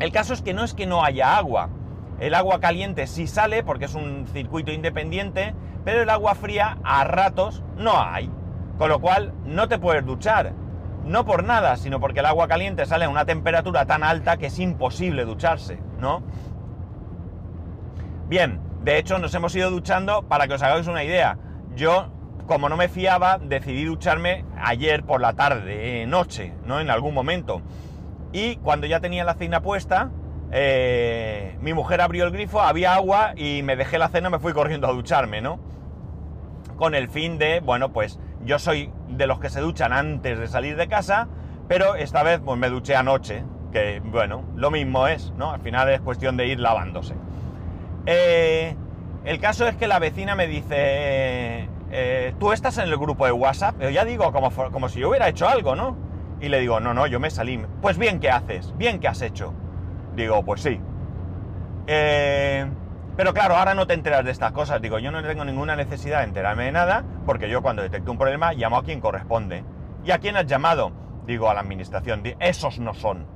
El 0.00 0.10
caso 0.10 0.32
es 0.32 0.40
que 0.40 0.54
no 0.54 0.64
es 0.64 0.72
que 0.72 0.86
no 0.86 1.04
haya 1.04 1.36
agua. 1.36 1.68
El 2.18 2.34
agua 2.34 2.60
caliente 2.60 3.06
sí 3.06 3.26
sale 3.26 3.62
porque 3.62 3.84
es 3.84 3.94
un 3.94 4.26
circuito 4.32 4.72
independiente, 4.72 5.54
pero 5.84 6.02
el 6.02 6.10
agua 6.10 6.34
fría 6.34 6.78
a 6.84 7.04
ratos 7.04 7.62
no 7.76 8.00
hay. 8.00 8.30
Con 8.78 8.88
lo 8.88 9.00
cual 9.00 9.32
no 9.44 9.68
te 9.68 9.78
puedes 9.78 10.04
duchar. 10.04 10.52
No 11.04 11.24
por 11.24 11.42
nada, 11.42 11.76
sino 11.76 12.00
porque 12.00 12.20
el 12.20 12.26
agua 12.26 12.48
caliente 12.48 12.86
sale 12.86 13.06
a 13.06 13.08
una 13.08 13.24
temperatura 13.24 13.86
tan 13.86 14.04
alta 14.04 14.36
que 14.36 14.46
es 14.46 14.58
imposible 14.58 15.24
ducharse, 15.24 15.80
¿no? 15.98 16.22
Bien, 18.28 18.60
de 18.84 18.98
hecho 18.98 19.18
nos 19.18 19.34
hemos 19.34 19.54
ido 19.56 19.70
duchando 19.70 20.22
para 20.22 20.46
que 20.46 20.54
os 20.54 20.62
hagáis 20.62 20.86
una 20.86 21.02
idea. 21.02 21.38
Yo, 21.74 22.08
como 22.46 22.68
no 22.68 22.76
me 22.76 22.88
fiaba, 22.88 23.38
decidí 23.38 23.84
ducharme 23.84 24.44
ayer 24.60 25.02
por 25.02 25.20
la 25.20 25.32
tarde, 25.32 26.06
noche, 26.06 26.52
¿no? 26.64 26.78
En 26.78 26.90
algún 26.90 27.14
momento. 27.14 27.62
Y 28.32 28.56
cuando 28.56 28.86
ya 28.86 29.00
tenía 29.00 29.24
la 29.24 29.34
cena 29.34 29.62
puesta, 29.62 30.10
eh, 30.50 31.56
mi 31.60 31.74
mujer 31.74 32.00
abrió 32.00 32.24
el 32.24 32.30
grifo, 32.30 32.60
había 32.60 32.94
agua 32.94 33.32
y 33.36 33.62
me 33.62 33.76
dejé 33.76 33.98
la 33.98 34.08
cena 34.08 34.30
me 34.30 34.38
fui 34.38 34.52
corriendo 34.52 34.86
a 34.88 34.92
ducharme, 34.92 35.40
¿no? 35.40 35.58
Con 36.76 36.94
el 36.94 37.08
fin 37.08 37.38
de, 37.38 37.60
bueno, 37.60 37.92
pues 37.92 38.18
yo 38.44 38.58
soy 38.58 38.90
de 39.08 39.26
los 39.26 39.40
que 39.40 39.50
se 39.50 39.60
duchan 39.60 39.92
antes 39.92 40.38
de 40.38 40.46
salir 40.46 40.76
de 40.76 40.88
casa, 40.88 41.28
pero 41.66 41.96
esta 41.96 42.22
vez 42.22 42.40
pues 42.42 42.58
me 42.58 42.70
duché 42.70 42.96
anoche, 42.96 43.44
que 43.72 44.00
bueno, 44.04 44.44
lo 44.54 44.70
mismo 44.70 45.06
es, 45.06 45.32
¿no? 45.36 45.52
Al 45.52 45.60
final 45.60 45.88
es 45.90 46.00
cuestión 46.00 46.36
de 46.36 46.46
ir 46.46 46.60
lavándose. 46.60 47.14
Eh, 48.06 48.74
el 49.24 49.40
caso 49.40 49.66
es 49.66 49.76
que 49.76 49.86
la 49.86 49.98
vecina 49.98 50.34
me 50.34 50.46
dice, 50.46 51.68
eh, 51.90 52.34
tú 52.38 52.52
estás 52.52 52.78
en 52.78 52.84
el 52.84 52.96
grupo 52.96 53.26
de 53.26 53.32
WhatsApp, 53.32 53.74
pero 53.76 53.90
ya 53.90 54.06
digo, 54.06 54.32
como, 54.32 54.50
como 54.50 54.88
si 54.88 55.00
yo 55.00 55.10
hubiera 55.10 55.28
hecho 55.28 55.46
algo, 55.46 55.76
¿no? 55.76 55.96
Y 56.40 56.48
le 56.48 56.60
digo, 56.60 56.80
no, 56.80 56.94
no, 56.94 57.06
yo 57.06 57.20
me 57.20 57.30
salí. 57.30 57.60
Pues 57.82 57.98
bien, 57.98 58.20
¿qué 58.20 58.30
haces? 58.30 58.72
Bien, 58.78 59.00
¿qué 59.00 59.08
has 59.08 59.20
hecho? 59.20 59.52
Digo, 60.18 60.42
pues 60.42 60.62
sí. 60.62 60.80
Eh, 61.86 62.66
pero 63.16 63.32
claro, 63.32 63.54
ahora 63.54 63.74
no 63.74 63.86
te 63.86 63.94
enteras 63.94 64.24
de 64.24 64.32
estas 64.32 64.50
cosas. 64.50 64.82
Digo, 64.82 64.98
yo 64.98 65.12
no 65.12 65.22
tengo 65.22 65.44
ninguna 65.44 65.76
necesidad 65.76 66.18
de 66.18 66.24
enterarme 66.24 66.64
de 66.64 66.72
nada, 66.72 67.04
porque 67.24 67.48
yo 67.48 67.62
cuando 67.62 67.82
detecto 67.82 68.10
un 68.10 68.18
problema 68.18 68.52
llamo 68.52 68.78
a 68.78 68.82
quien 68.82 69.00
corresponde. 69.00 69.62
¿Y 70.04 70.10
a 70.10 70.18
quién 70.18 70.36
has 70.36 70.46
llamado? 70.46 70.90
Digo, 71.24 71.48
a 71.48 71.54
la 71.54 71.60
administración. 71.60 72.24
Esos 72.40 72.80
no 72.80 72.94
son. 72.94 73.26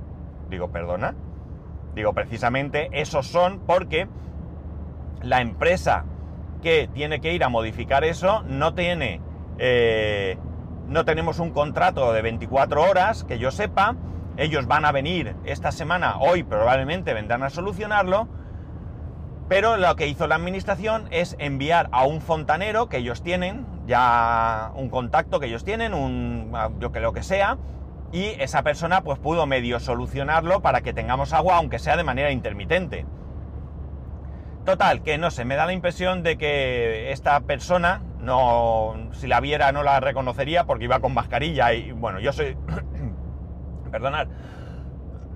Digo, 0.49 0.73
perdona. 0.73 1.15
Digo, 1.95 2.11
precisamente 2.11 2.89
esos 2.91 3.27
son 3.27 3.61
porque 3.65 4.09
la 5.21 5.39
empresa 5.39 6.03
que 6.61 6.89
tiene 6.93 7.21
que 7.21 7.31
ir 7.31 7.45
a 7.45 7.49
modificar 7.49 8.03
eso 8.03 8.43
no 8.43 8.73
tiene... 8.73 9.21
Eh, 9.57 10.37
no 10.89 11.05
tenemos 11.05 11.39
un 11.39 11.51
contrato 11.51 12.11
de 12.11 12.21
24 12.21 12.83
horas, 12.83 13.23
que 13.23 13.39
yo 13.39 13.51
sepa. 13.51 13.95
Ellos 14.37 14.67
van 14.67 14.85
a 14.85 14.91
venir 14.91 15.35
esta 15.45 15.71
semana, 15.71 16.17
hoy 16.19 16.43
probablemente 16.43 17.13
vendrán 17.13 17.43
a 17.43 17.49
solucionarlo 17.49 18.27
pero 19.49 19.77
lo 19.77 19.95
que 19.95 20.07
hizo 20.07 20.27
la 20.27 20.35
administración 20.35 21.07
es 21.11 21.35
enviar 21.37 21.89
a 21.91 22.05
un 22.05 22.21
fontanero 22.21 22.87
que 22.87 22.97
ellos 22.97 23.21
tienen, 23.21 23.65
ya 23.85 24.71
un 24.75 24.89
contacto 24.89 25.39
que 25.39 25.47
ellos 25.47 25.63
tienen, 25.63 25.93
un 25.93 26.51
yo 26.79 26.91
que 26.91 26.99
lo 26.99 27.13
que 27.13 27.23
sea, 27.23 27.57
y 28.11 28.35
esa 28.39 28.63
persona 28.63 29.01
pues 29.01 29.19
pudo 29.19 29.45
medio 29.45 29.79
solucionarlo 29.79 30.61
para 30.61 30.81
que 30.81 30.93
tengamos 30.93 31.33
agua, 31.33 31.57
aunque 31.57 31.79
sea 31.79 31.97
de 31.97 32.03
manera 32.03 32.31
intermitente. 32.31 33.05
Total, 34.65 35.03
que 35.03 35.17
no 35.17 35.29
sé, 35.29 35.43
me 35.43 35.55
da 35.55 35.65
la 35.65 35.73
impresión 35.73 36.23
de 36.23 36.37
que 36.37 37.11
esta 37.11 37.41
persona, 37.41 38.01
no, 38.19 39.09
si 39.11 39.27
la 39.27 39.41
viera 39.41 39.73
no 39.73 39.83
la 39.83 39.99
reconocería 39.99 40.63
porque 40.63 40.85
iba 40.85 40.99
con 40.99 41.13
mascarilla 41.13 41.73
y 41.73 41.91
bueno, 41.91 42.19
yo 42.19 42.31
soy... 42.31 42.57
Perdonad. 43.93 44.27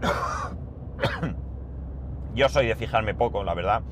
yo 2.33 2.49
soy 2.49 2.65
de 2.65 2.75
fijarme 2.75 3.13
poco, 3.13 3.43
la 3.43 3.53
verdad. 3.53 3.83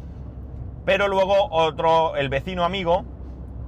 Pero 0.86 1.08
luego 1.08 1.50
otro, 1.52 2.16
el 2.16 2.30
vecino 2.30 2.64
amigo, 2.64 3.06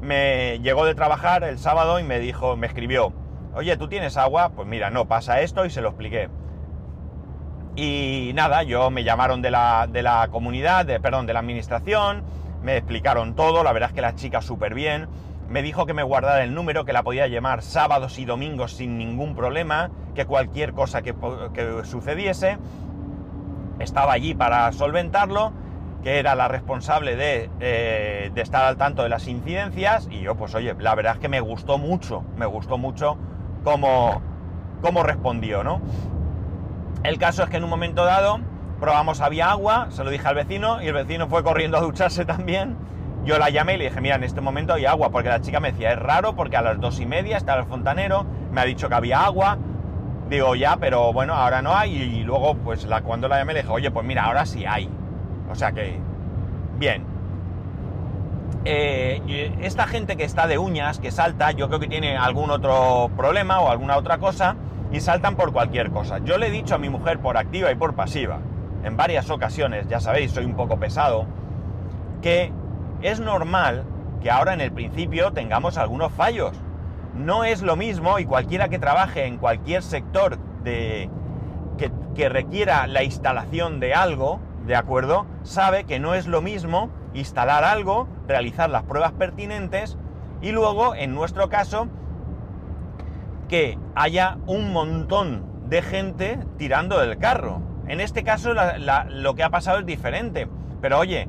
me 0.01 0.59
llegó 0.61 0.85
de 0.85 0.95
trabajar 0.95 1.43
el 1.43 1.59
sábado 1.59 1.99
y 1.99 2.03
me 2.03 2.17
dijo, 2.17 2.57
me 2.57 2.65
escribió, 2.65 3.13
oye, 3.53 3.77
¿tú 3.77 3.87
tienes 3.87 4.17
agua? 4.17 4.53
Pues 4.55 4.67
mira, 4.67 4.89
no, 4.89 5.07
pasa 5.07 5.41
esto 5.41 5.65
y 5.65 5.69
se 5.69 5.81
lo 5.81 5.89
expliqué. 5.89 6.29
Y 7.75 8.31
nada, 8.33 8.63
yo 8.63 8.89
me 8.89 9.03
llamaron 9.03 9.43
de 9.43 9.51
la, 9.51 9.85
de 9.87 10.01
la 10.01 10.29
comunidad, 10.31 10.87
de, 10.87 10.99
perdón, 10.99 11.27
de 11.27 11.33
la 11.33 11.41
administración, 11.41 12.23
me 12.63 12.75
explicaron 12.75 13.35
todo, 13.35 13.63
la 13.63 13.71
verdad 13.71 13.89
es 13.89 13.93
que 13.93 14.01
la 14.01 14.15
chica 14.15 14.41
súper 14.41 14.73
bien, 14.73 15.07
me 15.49 15.61
dijo 15.61 15.85
que 15.85 15.93
me 15.93 16.03
guardara 16.03 16.43
el 16.43 16.53
número, 16.53 16.85
que 16.85 16.93
la 16.93 17.03
podía 17.03 17.27
llamar 17.27 17.61
sábados 17.61 18.19
y 18.19 18.25
domingos 18.25 18.73
sin 18.73 18.97
ningún 18.97 19.35
problema, 19.35 19.91
que 20.13 20.25
cualquier 20.25 20.73
cosa 20.73 21.01
que, 21.01 21.13
sucediese, 21.83 22.57
estaba 23.79 24.13
allí 24.13 24.33
para 24.33 24.71
solventarlo 24.71 25.53
que 26.03 26.19
era 26.19 26.35
la 26.35 26.47
responsable 26.47 27.15
eh, 27.17 28.31
de, 28.33 28.41
estar 28.41 28.65
al 28.65 28.77
tanto 28.77 29.03
de 29.03 29.09
las 29.09 29.27
incidencias 29.27 30.07
y 30.11 30.21
yo 30.21 30.35
pues 30.35 30.53
oye, 30.55 30.75
la 30.79 30.95
verdad 30.95 31.15
es 31.15 31.19
que 31.19 31.27
me 31.27 31.41
gustó 31.41 31.77
mucho, 31.77 32.23
me 32.37 32.45
gustó 32.45 32.77
mucho 32.77 33.17
cómo, 33.63 34.21
cómo 34.81 35.03
respondió, 35.03 35.63
¿no? 35.63 35.81
El 37.03 37.17
caso 37.17 37.43
es 37.43 37.49
que 37.49 37.57
en 37.57 37.63
un 37.63 37.69
momento 37.69 38.05
dado 38.05 38.39
probamos 38.79 39.21
había 39.21 39.51
agua, 39.51 39.87
se 39.89 40.03
lo 40.03 40.09
dije 40.09 40.27
al 40.27 40.35
vecino 40.35 40.81
y 40.81 40.87
el 40.87 40.93
vecino 40.93 41.27
fue 41.27 41.43
corriendo 41.43 41.77
a 41.77 41.81
ducharse 41.81 42.25
también. 42.25 42.77
Yo 43.27 43.37
la 43.37 43.49
llamé 43.49 43.73
y 43.73 43.77
le 43.77 43.83
dije, 43.89 43.99
mira, 43.99 44.15
en 44.15 44.23
este 44.23 44.39
momento 44.39 44.73
hay 44.73 44.85
agua, 44.85 45.09
porque 45.09 45.27
la 45.27 45.41
chica 45.41 45.59
me 45.59 45.73
decía, 45.73 45.91
es 45.91 45.99
raro 45.99 46.33
porque 46.33 46.55
a 46.55 46.61
las 46.61 46.79
dos 46.79 46.97
y 47.01 47.05
media 47.05 47.35
está 47.35 47.55
el 47.55 47.65
fontanero, 47.65 48.25
me 48.53 48.61
ha 48.61 48.63
dicho 48.63 48.87
que 48.87 48.95
había 48.95 49.25
agua, 49.25 49.57
digo 50.29 50.55
ya, 50.55 50.77
pero 50.77 51.11
bueno, 51.11 51.33
ahora 51.33 51.61
no 51.61 51.75
hay 51.75 51.93
y 51.93 52.23
luego 52.23 52.55
pues 52.55 52.85
la, 52.85 53.01
cuando 53.01 53.27
la 53.27 53.39
llamé 53.39 53.53
le 53.53 53.63
dije, 53.63 53.73
oye, 53.73 53.91
pues 53.91 54.05
mira, 54.05 54.23
ahora 54.23 54.45
sí 54.45 54.65
hay. 54.65 54.89
O 55.51 55.55
sea 55.55 55.73
que, 55.73 55.99
bien. 56.77 57.03
Eh, 58.63 59.51
esta 59.59 59.87
gente 59.87 60.15
que 60.15 60.23
está 60.23 60.47
de 60.47 60.57
uñas, 60.57 60.99
que 60.99 61.11
salta, 61.11 61.51
yo 61.51 61.67
creo 61.67 61.81
que 61.81 61.87
tiene 61.87 62.15
algún 62.15 62.49
otro 62.49 63.11
problema 63.17 63.59
o 63.59 63.69
alguna 63.69 63.97
otra 63.97 64.19
cosa 64.19 64.55
y 64.89 65.01
saltan 65.01 65.35
por 65.35 65.51
cualquier 65.51 65.91
cosa. 65.91 66.19
Yo 66.19 66.37
le 66.37 66.47
he 66.47 66.51
dicho 66.51 66.75
a 66.75 66.77
mi 66.77 66.87
mujer 66.87 67.19
por 67.19 67.35
activa 67.35 67.69
y 67.73 67.75
por 67.75 67.93
pasiva, 67.93 68.39
en 68.85 68.95
varias 68.95 69.29
ocasiones, 69.29 69.85
ya 69.89 69.99
sabéis, 69.99 70.31
soy 70.31 70.45
un 70.45 70.55
poco 70.55 70.79
pesado, 70.79 71.25
que 72.21 72.53
es 73.07 73.19
normal 73.19 73.85
que 74.21 74.31
ahora 74.31 74.53
en 74.53 74.61
el 74.61 74.71
principio 74.71 75.31
tengamos 75.31 75.77
algunos 75.77 76.11
fallos. 76.11 76.51
No 77.15 77.43
es 77.43 77.61
lo 77.61 77.75
mismo 77.75 78.19
y 78.19 78.25
cualquiera 78.25 78.69
que 78.69 78.79
trabaje 78.79 79.25
en 79.25 79.37
cualquier 79.37 79.81
sector 79.81 80.37
de, 80.63 81.09
que 82.15 82.29
requiera 82.29 82.87
la 82.87 83.03
instalación 83.03 83.79
de 83.79 83.93
algo, 83.93 84.39
¿de 84.65 84.75
acuerdo? 84.75 85.25
Sabe 85.43 85.83
que 85.83 85.99
no 85.99 86.15
es 86.15 86.27
lo 86.27 86.41
mismo 86.41 86.89
instalar 87.13 87.63
algo, 87.63 88.07
realizar 88.27 88.69
las 88.69 88.83
pruebas 88.83 89.13
pertinentes 89.13 89.97
y 90.41 90.51
luego, 90.51 90.95
en 90.95 91.15
nuestro 91.15 91.47
caso, 91.47 91.87
que 93.47 93.77
haya 93.95 94.37
un 94.45 94.73
montón 94.73 95.45
de 95.69 95.81
gente 95.81 96.39
tirando 96.57 96.99
del 96.99 97.17
carro. 97.17 97.61
En 97.87 98.01
este 98.01 98.23
caso 98.23 98.53
lo 98.53 99.35
que 99.35 99.43
ha 99.43 99.49
pasado 99.49 99.79
es 99.79 99.85
diferente. 99.85 100.47
Pero 100.81 100.99
oye, 100.99 101.27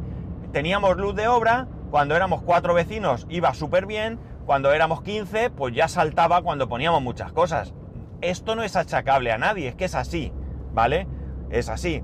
teníamos 0.53 0.97
luz 0.97 1.15
de 1.15 1.29
obra, 1.29 1.67
cuando 1.91 2.17
éramos 2.17 2.43
cuatro 2.43 2.75
vecinos 2.75 3.27
iba 3.31 3.55
súper 3.55 3.87
bien, 3.87 4.19
cuando 4.47 4.73
éramos 4.73 5.03
15 5.03 5.51
pues 5.51 5.75
ya 5.75 5.89
saltaba 5.89 6.43
cuando 6.43 6.69
poníamos 6.69 7.03
muchas 7.03 7.33
cosas. 7.33 7.75
Esto 8.21 8.57
no 8.57 8.63
es 8.63 8.77
achacable 8.77 9.33
a 9.33 9.39
nadie, 9.39 9.69
es 9.69 9.75
que 9.75 9.85
es 9.85 9.95
así, 9.95 10.33
¿vale? 10.73 11.07
Es 11.51 11.69
así 11.69 12.03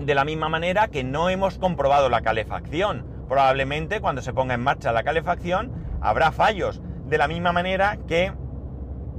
de 0.00 0.14
la 0.14 0.24
misma 0.24 0.48
manera 0.48 0.88
que 0.88 1.04
no 1.04 1.28
hemos 1.28 1.58
comprobado 1.58 2.08
la 2.08 2.22
calefacción. 2.22 3.06
Probablemente 3.28 4.00
cuando 4.00 4.22
se 4.22 4.32
ponga 4.32 4.54
en 4.54 4.62
marcha 4.62 4.92
la 4.92 5.02
calefacción 5.02 5.72
habrá 6.00 6.32
fallos. 6.32 6.80
De 7.06 7.18
la 7.18 7.28
misma 7.28 7.52
manera 7.52 7.98
que 8.08 8.32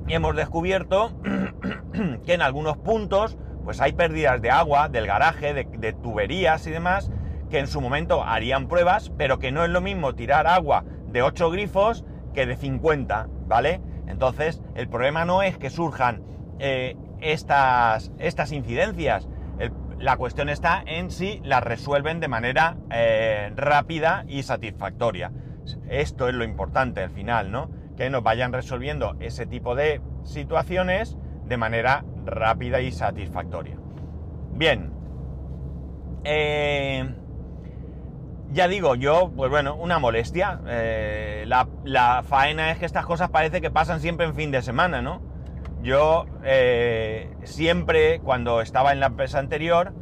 hemos 0.08 0.36
descubierto 0.36 1.12
que 2.26 2.34
en 2.34 2.42
algunos 2.42 2.78
puntos 2.78 3.38
pues 3.64 3.80
hay 3.80 3.94
pérdidas 3.94 4.42
de 4.42 4.52
agua, 4.52 4.90
del 4.90 5.08
garaje, 5.08 5.54
de, 5.54 5.94
tuberías 5.94 6.68
y 6.68 6.72
demás, 6.72 7.10
que 7.54 7.60
en 7.60 7.68
su 7.68 7.82
momento 7.82 8.24
harían 8.24 8.68
pruebas, 8.68 9.12
pero 9.16 9.38
que 9.38 9.52
no 9.52 9.64
es 9.64 9.70
lo 9.70 9.80
mismo 9.80 10.16
tirar 10.16 10.48
agua 10.48 10.86
de 11.10 11.22
8 11.22 11.52
grifos 11.52 12.04
que 12.34 12.48
de 12.48 12.56
50, 12.56 13.28
¿vale? 13.46 13.80
Entonces, 14.08 14.60
el 14.74 14.88
problema 14.90 15.24
no 15.24 15.44
es 15.44 15.60
que 15.60 15.70
surjan 15.70 16.24
eh, 16.58 16.98
estas, 17.22 18.12
estas 18.18 18.52
incidencias, 18.52 19.30
la 20.00 20.18
cuestión 20.18 20.50
está 20.50 20.82
en 20.84 21.12
si 21.12 21.42
la 21.44 21.60
resuelven 21.60 22.20
de 22.20 22.28
manera 22.28 22.76
eh, 22.90 23.52
rápida 23.56 24.26
y 24.28 24.42
satisfactoria. 24.42 25.32
Esto 25.88 26.28
es 26.28 26.34
lo 26.34 26.46
importante 26.46 27.04
al 27.04 27.12
final, 27.12 27.52
¿no? 27.52 27.70
Que 27.96 28.10
nos 28.10 28.24
vayan 28.24 28.52
resolviendo 28.52 29.16
ese 29.20 29.46
tipo 29.46 29.76
de 29.76 30.02
situaciones 30.24 31.20
de 31.46 31.58
manera 31.58 32.04
rápida 32.26 32.82
y 32.82 32.92
satisfactoria. 32.92 33.78
Bien. 34.56 34.92
Eh, 36.24 37.14
ya 38.54 38.68
digo, 38.68 38.96
yo, 38.96 39.32
pues 39.36 39.50
bueno, 39.50 39.76
una 39.76 40.00
molestia. 40.00 40.60
Eh, 40.68 41.46
la, 41.48 42.24
faena 42.24 42.72
es 42.72 42.78
que 42.78 42.86
estas 42.86 43.06
cosas 43.06 43.30
parece 43.30 43.60
que 43.60 43.72
pasan 43.72 44.00
siempre 44.00 44.26
en 44.26 44.36
fin 44.36 44.52
de 44.52 44.62
semana, 44.62 45.02
¿no? 45.02 45.22
Yo 45.82 46.26
eh, 46.44 47.30
siempre, 47.44 48.20
cuando 48.20 48.62
estaba 48.62 48.94
en 48.94 49.00
la 49.00 49.08
empresa 49.08 49.40
anterior, 49.40 49.94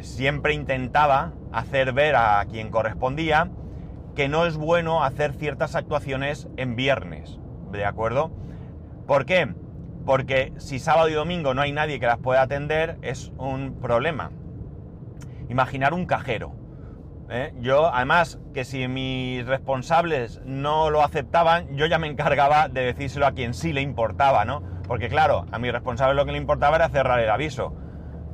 siempre 0.00 0.52
intentaba 0.52 1.32
hacer 1.52 1.92
ver 1.92 2.16
a 2.16 2.44
quien 2.50 2.70
correspondía 2.70 3.50
que 4.14 4.28
no 4.28 4.46
es 4.46 4.56
bueno 4.56 5.04
hacer 5.04 5.32
ciertas 5.32 5.74
actuaciones 5.74 6.48
en 6.56 6.76
viernes, 6.76 7.38
¿de 7.70 7.84
acuerdo? 7.84 8.32
¿Por 9.06 9.24
qué? 9.24 9.54
Porque 10.04 10.52
si 10.58 10.78
sábado 10.78 11.08
y 11.08 11.12
domingo 11.12 11.54
no 11.54 11.62
hay 11.62 11.72
nadie 11.72 12.00
que 12.00 12.06
las 12.06 12.18
pueda 12.18 12.42
atender, 12.42 12.98
es 13.02 13.32
un 13.38 13.78
problema. 13.80 14.30
Imaginar 15.48 15.94
un 15.94 16.06
cajero. 16.06 16.59
¿Eh? 17.30 17.54
Yo, 17.60 17.92
además, 17.94 18.38
que 18.52 18.64
si 18.64 18.88
mis 18.88 19.46
responsables 19.46 20.40
no 20.44 20.90
lo 20.90 21.02
aceptaban, 21.02 21.76
yo 21.76 21.86
ya 21.86 21.98
me 21.98 22.08
encargaba 22.08 22.68
de 22.68 22.84
decírselo 22.84 23.26
a 23.26 23.32
quien 23.32 23.54
sí 23.54 23.72
le 23.72 23.80
importaba, 23.80 24.44
¿no? 24.44 24.62
Porque 24.86 25.08
claro, 25.08 25.46
a 25.52 25.58
mi 25.58 25.70
responsable 25.70 26.14
lo 26.14 26.26
que 26.26 26.32
le 26.32 26.38
importaba 26.38 26.76
era 26.76 26.88
cerrar 26.88 27.20
el 27.20 27.30
aviso. 27.30 27.74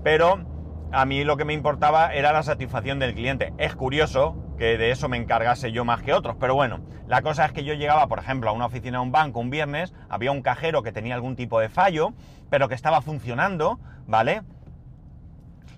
Pero 0.03 0.41
a 0.93 1.05
mí 1.05 1.25
lo 1.25 1.37
que 1.37 1.45
me 1.45 1.53
importaba 1.53 2.15
era 2.15 2.33
la 2.33 2.43
satisfacción 2.43 2.99
del 2.99 3.15
cliente. 3.15 3.53
Es 3.59 3.77
curioso 3.77 4.37
que 4.57 4.79
de 4.79 4.91
eso 4.91 5.09
me 5.09 5.19
encargase 5.19 5.71
yo 5.71 5.85
más 5.85 6.03
que 6.03 6.15
otros, 6.15 6.37
pero 6.41 6.55
bueno, 6.55 6.81
la 7.07 7.21
cosa 7.21 7.45
es 7.45 7.53
que 7.53 7.65
yo 7.65 7.75
llegaba, 7.75 8.07
por 8.07 8.19
ejemplo, 8.19 8.49
a 8.49 8.53
una 8.53 8.67
oficina 8.67 8.99
de 8.99 9.05
un 9.05 9.13
banco 9.13 9.39
un 9.39 9.51
viernes, 9.51 9.93
había 10.09 10.33
un 10.33 10.41
cajero 10.41 10.83
que 10.83 10.93
tenía 10.93 11.15
algún 11.15 11.37
tipo 11.37 11.61
de 11.61 11.69
fallo, 11.69 12.15
pero 12.49 12.69
que 12.69 12.75
estaba 12.75 13.03
funcionando, 13.03 13.79
¿vale? 14.07 14.43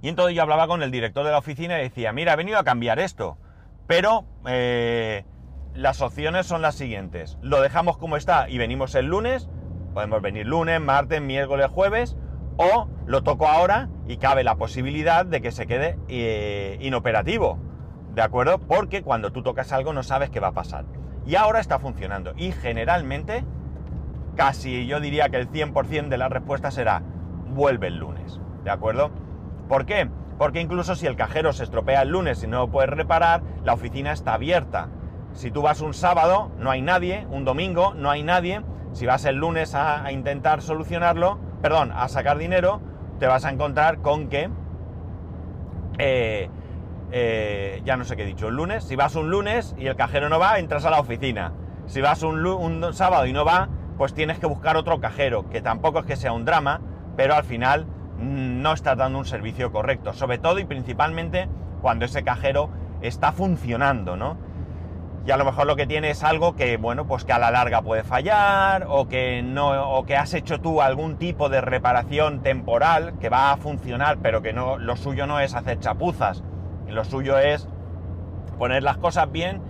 Y 0.00 0.08
entonces 0.08 0.36
yo 0.36 0.42
hablaba 0.42 0.66
con 0.66 0.82
el 0.82 0.90
director 0.90 1.24
de 1.24 1.32
la 1.32 1.38
oficina 1.38 1.78
y 1.78 1.82
decía, 1.82 2.12
mira, 2.12 2.34
he 2.34 2.36
venido 2.36 2.58
a 2.58 2.64
cambiar 2.64 2.98
esto, 2.98 3.36
pero 3.86 4.24
eh, 4.46 5.24
las 5.74 6.00
opciones 6.00 6.46
son 6.46 6.62
las 6.62 6.76
siguientes. 6.76 7.38
Lo 7.42 7.60
dejamos 7.60 7.98
como 7.98 8.16
está 8.16 8.48
y 8.48 8.58
venimos 8.58 8.94
el 8.94 9.06
lunes, 9.06 9.48
podemos 9.94 10.22
venir 10.22 10.46
lunes, 10.46 10.80
martes, 10.80 11.20
miércoles, 11.20 11.66
jueves, 11.68 12.16
o 12.56 12.88
lo 13.06 13.22
toco 13.22 13.48
ahora 13.48 13.88
y 14.06 14.18
cabe 14.18 14.44
la 14.44 14.56
posibilidad 14.56 15.24
de 15.24 15.40
que 15.40 15.52
se 15.52 15.66
quede 15.66 15.98
eh, 16.08 16.76
inoperativo. 16.80 17.58
¿De 18.14 18.22
acuerdo? 18.22 18.58
Porque 18.58 19.02
cuando 19.02 19.32
tú 19.32 19.42
tocas 19.42 19.72
algo 19.72 19.92
no 19.92 20.02
sabes 20.02 20.30
qué 20.30 20.40
va 20.40 20.48
a 20.48 20.52
pasar. 20.52 20.84
Y 21.26 21.36
ahora 21.36 21.60
está 21.60 21.78
funcionando. 21.78 22.32
Y 22.36 22.52
generalmente, 22.52 23.44
casi 24.34 24.86
yo 24.86 24.98
diría 25.00 25.28
que 25.28 25.36
el 25.36 25.50
100% 25.50 26.08
de 26.08 26.18
la 26.18 26.28
respuesta 26.28 26.70
será, 26.70 27.02
vuelve 27.48 27.88
el 27.88 27.98
lunes. 27.98 28.40
¿De 28.64 28.70
acuerdo? 28.70 29.10
¿Por 29.68 29.84
qué? 29.84 30.08
Porque 30.38 30.60
incluso 30.60 30.94
si 30.94 31.06
el 31.06 31.16
cajero 31.16 31.52
se 31.52 31.64
estropea 31.64 32.02
el 32.02 32.10
lunes 32.10 32.42
y 32.42 32.46
no 32.46 32.58
lo 32.58 32.70
puedes 32.70 32.90
reparar, 32.90 33.42
la 33.64 33.74
oficina 33.74 34.12
está 34.12 34.34
abierta. 34.34 34.88
Si 35.32 35.50
tú 35.50 35.62
vas 35.62 35.80
un 35.80 35.94
sábado, 35.94 36.50
no 36.58 36.70
hay 36.70 36.80
nadie, 36.80 37.26
un 37.30 37.44
domingo, 37.44 37.92
no 37.94 38.10
hay 38.10 38.22
nadie. 38.22 38.62
Si 38.92 39.04
vas 39.04 39.24
el 39.24 39.36
lunes 39.36 39.74
a 39.74 40.10
intentar 40.10 40.62
solucionarlo, 40.62 41.38
perdón, 41.60 41.92
a 41.92 42.08
sacar 42.08 42.38
dinero, 42.38 42.80
te 43.18 43.26
vas 43.26 43.44
a 43.44 43.50
encontrar 43.50 43.98
con 44.00 44.28
que, 44.28 44.48
eh, 45.98 46.48
eh, 47.10 47.82
ya 47.84 47.96
no 47.96 48.04
sé 48.04 48.16
qué 48.16 48.22
he 48.22 48.26
dicho, 48.26 48.48
el 48.48 48.54
lunes, 48.54 48.84
si 48.84 48.96
vas 48.96 49.16
un 49.16 49.30
lunes 49.30 49.74
y 49.78 49.86
el 49.86 49.96
cajero 49.96 50.28
no 50.28 50.38
va, 50.38 50.58
entras 50.58 50.84
a 50.84 50.90
la 50.90 51.00
oficina. 51.00 51.52
Si 51.86 52.00
vas 52.00 52.22
un, 52.22 52.46
un 52.46 52.94
sábado 52.94 53.26
y 53.26 53.32
no 53.32 53.44
va, 53.44 53.68
pues 53.96 54.14
tienes 54.14 54.38
que 54.38 54.46
buscar 54.46 54.76
otro 54.76 55.00
cajero, 55.00 55.48
que 55.50 55.60
tampoco 55.60 56.00
es 56.00 56.06
que 56.06 56.16
sea 56.16 56.32
un 56.32 56.44
drama, 56.44 56.80
pero 57.16 57.34
al 57.34 57.44
final 57.44 57.86
no 58.18 58.72
estás 58.72 58.96
dando 58.96 59.18
un 59.18 59.24
servicio 59.24 59.72
correcto, 59.72 60.12
sobre 60.12 60.38
todo 60.38 60.58
y 60.58 60.64
principalmente 60.64 61.48
cuando 61.80 62.04
ese 62.04 62.24
cajero 62.24 62.70
está 63.00 63.32
funcionando, 63.32 64.16
¿no? 64.16 64.36
y 65.28 65.30
a 65.30 65.36
lo 65.36 65.44
mejor 65.44 65.66
lo 65.66 65.76
que 65.76 65.86
tiene 65.86 66.08
es 66.08 66.24
algo 66.24 66.56
que, 66.56 66.78
bueno, 66.78 67.06
pues 67.06 67.26
que 67.26 67.34
a 67.34 67.38
la 67.38 67.50
larga 67.50 67.82
puede 67.82 68.02
fallar 68.02 68.86
o 68.88 69.08
que 69.08 69.42
no, 69.42 69.90
o 69.90 70.06
que 70.06 70.16
has 70.16 70.32
hecho 70.32 70.58
tú 70.58 70.80
algún 70.80 71.18
tipo 71.18 71.50
de 71.50 71.60
reparación 71.60 72.40
temporal 72.40 73.18
que 73.20 73.28
va 73.28 73.52
a 73.52 73.58
funcionar, 73.58 74.20
pero 74.22 74.40
que 74.40 74.54
no, 74.54 74.78
lo 74.78 74.96
suyo 74.96 75.26
no 75.26 75.38
es 75.38 75.54
hacer 75.54 75.80
chapuzas, 75.80 76.42
lo 76.88 77.04
suyo 77.04 77.38
es 77.38 77.68
poner 78.58 78.82
las 78.82 78.96
cosas 78.96 79.30
bien 79.30 79.60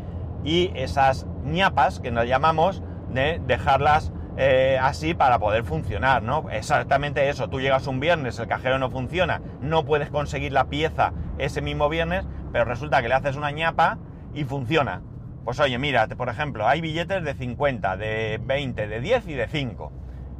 y 0.44 0.70
esas 0.76 1.26
ñapas 1.42 1.98
que 1.98 2.12
nos 2.12 2.28
llamamos 2.28 2.80
de 3.10 3.40
dejarlas 3.44 4.12
eh, 4.40 4.78
así 4.80 5.14
para 5.14 5.40
poder 5.40 5.64
funcionar, 5.64 6.22
¿no? 6.22 6.48
Exactamente 6.50 7.28
eso, 7.28 7.48
tú 7.48 7.60
llegas 7.60 7.88
un 7.88 7.98
viernes, 7.98 8.38
el 8.38 8.46
cajero 8.46 8.78
no 8.78 8.88
funciona, 8.88 9.42
no 9.60 9.84
puedes 9.84 10.10
conseguir 10.10 10.52
la 10.52 10.68
pieza 10.68 11.12
ese 11.38 11.60
mismo 11.60 11.88
viernes, 11.88 12.24
pero 12.52 12.64
resulta 12.64 13.02
que 13.02 13.08
le 13.08 13.14
haces 13.14 13.34
una 13.34 13.50
ñapa 13.50 13.98
y 14.34 14.44
funciona. 14.44 15.02
Pues 15.44 15.58
oye, 15.58 15.76
mira, 15.78 16.06
por 16.06 16.28
ejemplo, 16.28 16.68
hay 16.68 16.80
billetes 16.80 17.24
de 17.24 17.34
50, 17.34 17.96
de 17.96 18.40
20, 18.40 18.86
de 18.86 19.00
10 19.00 19.26
y 19.26 19.34
de 19.34 19.48
5. 19.48 19.92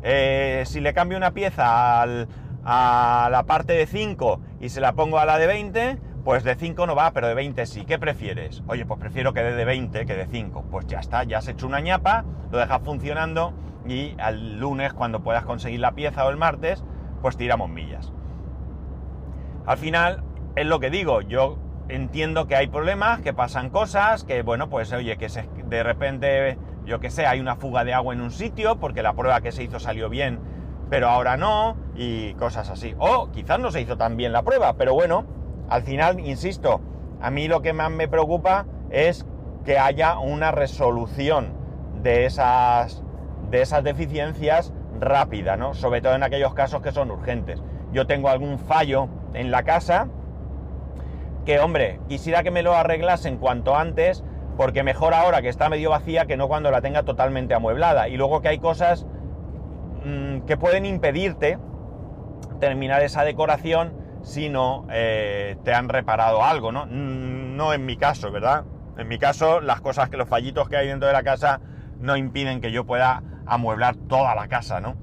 Eh, 0.05 0.63
si 0.65 0.81
le 0.81 0.95
cambio 0.95 1.19
una 1.19 1.33
pieza 1.33 2.03
a 2.03 3.29
la 3.33 3.45
parte 3.49 3.73
de 3.73 3.87
5 3.87 4.41
y 4.61 4.69
se 4.69 4.81
la 4.81 4.93
pongo 4.93 5.19
a 5.19 5.25
la 5.25 5.39
de 5.39 5.49
20, 5.49 5.99
pues 6.25 6.45
de 6.45 6.55
5 6.55 6.87
no 6.87 6.95
va, 6.95 7.11
pero 7.13 7.27
de 7.27 7.35
20 7.35 7.67
sí. 7.67 7.85
¿Qué 7.85 7.99
prefieres? 7.99 8.63
Oye, 8.69 8.87
pues 8.87 9.01
prefiero 9.01 9.33
que 9.33 9.43
dé 9.43 9.55
de 9.55 9.65
20 9.65 10.07
que 10.07 10.15
de 10.15 10.27
5. 10.27 10.67
Pues 10.71 10.87
ya 10.87 11.01
está, 11.01 11.25
ya 11.25 11.39
has 11.39 11.49
hecho 11.49 11.67
una 11.67 11.81
ñapa, 11.81 12.25
lo 12.53 12.59
dejas 12.59 12.81
funcionando 12.85 13.55
y 13.89 14.17
al 14.19 14.59
lunes, 14.59 14.93
cuando 14.93 15.23
puedas 15.23 15.45
conseguir 15.45 15.81
la 15.81 15.93
pieza 15.93 16.25
o 16.25 16.31
el 16.31 16.37
martes, 16.37 16.85
pues 17.23 17.37
tiramos 17.37 17.69
millas. 17.71 18.13
Al 19.67 19.79
final, 19.79 20.23
es 20.57 20.67
lo 20.67 20.81
que 20.81 20.91
digo, 20.91 21.21
yo 21.21 21.59
entiendo 21.89 22.47
que 22.47 22.57
hay 22.57 22.69
problemas, 22.69 23.21
que 23.21 23.33
pasan 23.33 23.71
cosas, 23.71 24.25
que 24.25 24.43
bueno, 24.43 24.69
pues 24.69 24.93
oye, 24.93 25.17
que 25.17 25.29
de 25.67 25.83
repente, 25.83 26.59
yo 26.85 27.01
que 27.01 27.11
sé, 27.11 27.27
hay 27.27 27.41
una 27.41 27.57
fuga 27.57 27.85
de 27.85 27.95
agua 27.95 28.15
en 28.15 28.21
un 28.21 28.31
sitio 28.31 28.79
porque 28.79 29.03
la 29.03 29.15
prueba 29.15 29.41
que 29.41 29.53
se 29.53 29.63
hizo 29.65 29.79
salió 29.79 30.09
bien, 30.09 30.41
pero 30.91 31.09
ahora 31.09 31.37
no, 31.37 31.77
y 31.95 32.35
cosas 32.35 32.71
así. 32.71 32.95
O 32.99 33.31
quizás 33.31 33.59
no 33.59 33.71
se 33.71 33.81
hizo 33.81 33.97
tan 33.97 34.17
bien 34.17 34.33
la 34.33 34.43
prueba, 34.43 34.75
pero 34.75 34.95
bueno, 34.95 35.27
al 35.69 35.83
final, 35.83 36.21
insisto, 36.21 36.81
a 37.21 37.31
mí 37.31 37.49
lo 37.49 37.63
que 37.63 37.73
más 37.73 37.91
me 37.91 38.09
preocupa 38.09 38.67
es 38.91 39.27
que 39.65 39.79
haya 39.79 40.19
una 40.19 40.51
resolución 40.51 41.53
de 42.03 42.25
esas, 42.25 43.05
de 43.51 43.63
esas 43.63 43.85
deficiencias 43.85 44.73
rápida, 45.01 45.57
¿no? 45.57 45.75
Sobre 45.75 46.01
todo 46.01 46.15
en 46.15 46.23
aquellos 46.23 46.55
casos 46.55 46.83
que 46.83 46.93
son 46.93 47.11
urgentes. 47.11 47.63
Yo 47.93 48.07
tengo 48.07 48.29
algún 48.29 48.59
fallo 48.59 49.09
en 49.35 49.51
la 49.51 49.63
casa, 49.63 50.09
que, 51.45 51.61
hombre, 51.61 52.01
quisiera 52.09 52.43
que 52.43 52.51
me 52.51 52.63
lo 52.63 52.75
arreglasen 52.75 53.39
cuanto 53.39 53.77
antes, 53.77 54.23
porque 54.57 54.83
mejor 54.83 55.15
ahora 55.15 55.41
que 55.41 55.49
está 55.49 55.69
medio 55.69 55.91
vacía 55.91 56.27
que 56.27 56.37
no 56.37 56.49
cuando 56.49 56.71
la 56.71 56.81
tenga 56.81 57.05
totalmente 57.05 57.55
amueblada. 57.55 58.09
Y 58.09 58.17
luego 58.17 58.43
que 58.43 58.49
hay 58.49 58.59
cosas 58.59 59.07
mm, 60.05 60.41
que 60.41 60.57
pueden 60.57 60.85
impedirte 60.85 61.59
terminar 62.61 63.03
esa 63.03 63.25
decoración 63.25 63.93
si 64.23 64.49
no 64.49 64.87
eh, 64.91 65.57
te 65.65 65.73
han 65.73 65.89
reparado 65.89 66.43
algo, 66.43 66.73
¿no? 66.73 66.87
Mm, 66.87 67.57
no 67.57 67.73
en 67.73 67.87
mi 67.87 67.97
caso, 67.97 68.31
¿verdad? 68.31 68.65
En 68.99 69.07
mi 69.09 69.19
caso, 69.19 69.61
las 69.61 69.81
cosas 69.81 70.11
que 70.11 70.17
los 70.17 70.29
fallitos 70.29 70.69
que 70.69 70.77
hay 70.77 70.89
dentro 70.89 71.07
de 71.07 71.15
la 71.15 71.23
casa 71.23 71.61
no 72.01 72.17
impiden 72.17 72.61
que 72.61 72.73
yo 72.73 72.85
pueda 72.85 73.23
amueblar 73.49 73.97
toda 73.97 74.35
la 74.35 74.49
casa, 74.49 74.81
¿no? 74.81 74.97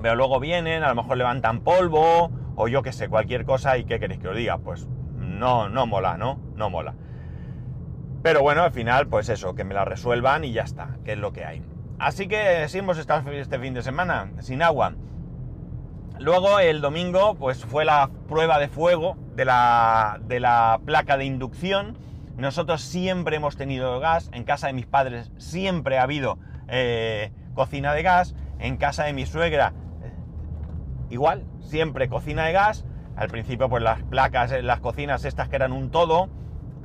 Pero 0.00 0.16
luego 0.16 0.40
vienen, 0.40 0.82
a 0.82 0.88
lo 0.88 0.94
mejor 0.94 1.16
levantan 1.16 1.60
polvo, 1.60 2.30
o 2.56 2.68
yo 2.68 2.82
qué 2.82 2.92
sé, 2.92 3.08
cualquier 3.08 3.44
cosa, 3.44 3.78
y 3.78 3.84
¿qué 3.84 3.98
queréis 3.98 4.20
que 4.20 4.28
os 4.28 4.36
diga? 4.36 4.58
Pues 4.58 4.86
no, 5.16 5.68
no 5.68 5.86
mola, 5.86 6.16
¿no? 6.16 6.38
No 6.56 6.70
mola. 6.70 6.94
Pero 8.22 8.42
bueno, 8.42 8.62
al 8.62 8.72
final, 8.72 9.06
pues 9.08 9.28
eso, 9.28 9.54
que 9.54 9.64
me 9.64 9.74
la 9.74 9.84
resuelvan 9.84 10.44
y 10.44 10.52
ya 10.52 10.62
está, 10.62 10.96
que 11.04 11.12
es 11.12 11.18
lo 11.18 11.32
que 11.32 11.44
hay. 11.44 11.62
Así 11.98 12.26
que 12.26 12.68
sí 12.68 12.78
hemos 12.78 12.98
estado 12.98 13.30
este 13.30 13.58
fin 13.58 13.74
de 13.74 13.82
semana 13.82 14.30
sin 14.40 14.62
agua. 14.62 14.94
Luego 16.18 16.58
el 16.58 16.80
domingo, 16.80 17.34
pues 17.34 17.64
fue 17.64 17.84
la 17.84 18.10
prueba 18.28 18.58
de 18.58 18.68
fuego 18.68 19.16
de 19.34 19.44
la, 19.44 20.20
de 20.26 20.40
la 20.40 20.80
placa 20.84 21.16
de 21.16 21.24
inducción. 21.24 21.98
Nosotros 22.36 22.82
siempre 22.82 23.36
hemos 23.36 23.56
tenido 23.56 24.00
gas, 24.00 24.30
en 24.32 24.44
casa 24.44 24.68
de 24.68 24.72
mis 24.72 24.86
padres 24.86 25.30
siempre 25.38 25.98
ha 25.98 26.02
habido 26.02 26.38
eh, 26.68 27.32
cocina 27.54 27.92
de 27.92 28.02
gas, 28.02 28.34
en 28.58 28.76
casa 28.76 29.04
de 29.04 29.12
mi 29.12 29.26
suegra 29.26 29.72
eh, 30.02 30.12
igual, 31.10 31.44
siempre 31.60 32.08
cocina 32.08 32.44
de 32.44 32.52
gas, 32.52 32.84
al 33.16 33.28
principio, 33.28 33.68
pues 33.68 33.82
las 33.82 34.02
placas, 34.02 34.52
las 34.62 34.80
cocinas 34.80 35.24
estas 35.24 35.48
que 35.48 35.56
eran 35.56 35.72
un 35.72 35.90
todo, 35.90 36.28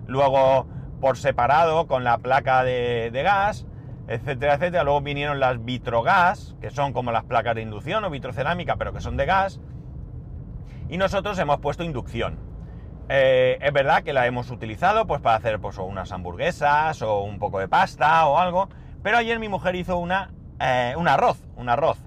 luego 0.05 0.67
por 1.01 1.17
separado 1.17 1.87
con 1.87 2.03
la 2.03 2.19
placa 2.19 2.63
de, 2.63 3.09
gas, 3.23 3.65
etcétera, 4.07 4.55
etcétera. 4.55 4.83
Luego 4.83 5.01
vinieron 5.01 5.39
las 5.39 5.63
vitrogas, 5.63 6.55
que 6.61 6.69
son 6.69 6.93
como 6.93 7.11
las 7.11 7.23
placas 7.23 7.55
de 7.55 7.61
inducción 7.61 8.03
o 8.03 8.09
vitrocerámica, 8.09 8.75
pero 8.75 8.93
que 8.93 9.01
son 9.01 9.17
de 9.17 9.25
gas. 9.25 9.59
Y 10.87 10.97
nosotros 10.97 11.37
hemos 11.39 11.59
puesto 11.59 11.83
inducción. 11.83 12.37
Eh, 13.09 13.57
es 13.61 13.73
verdad 13.73 14.03
que 14.03 14.13
la 14.13 14.27
hemos 14.27 14.51
utilizado 14.51 15.07
pues 15.07 15.19
para 15.19 15.35
hacer 15.35 15.59
pues, 15.59 15.79
unas 15.79 16.11
hamburguesas 16.11 17.01
o 17.01 17.21
un 17.21 17.39
poco 17.39 17.59
de 17.59 17.67
pasta 17.67 18.27
o 18.27 18.37
algo. 18.37 18.69
Pero 19.03 19.17
ayer 19.17 19.39
mi 19.39 19.47
mujer 19.47 19.75
hizo 19.75 19.97
una, 19.97 20.31
eh, 20.59 20.93
un 20.97 21.07
arroz, 21.07 21.41
un 21.55 21.69
arroz. 21.69 21.97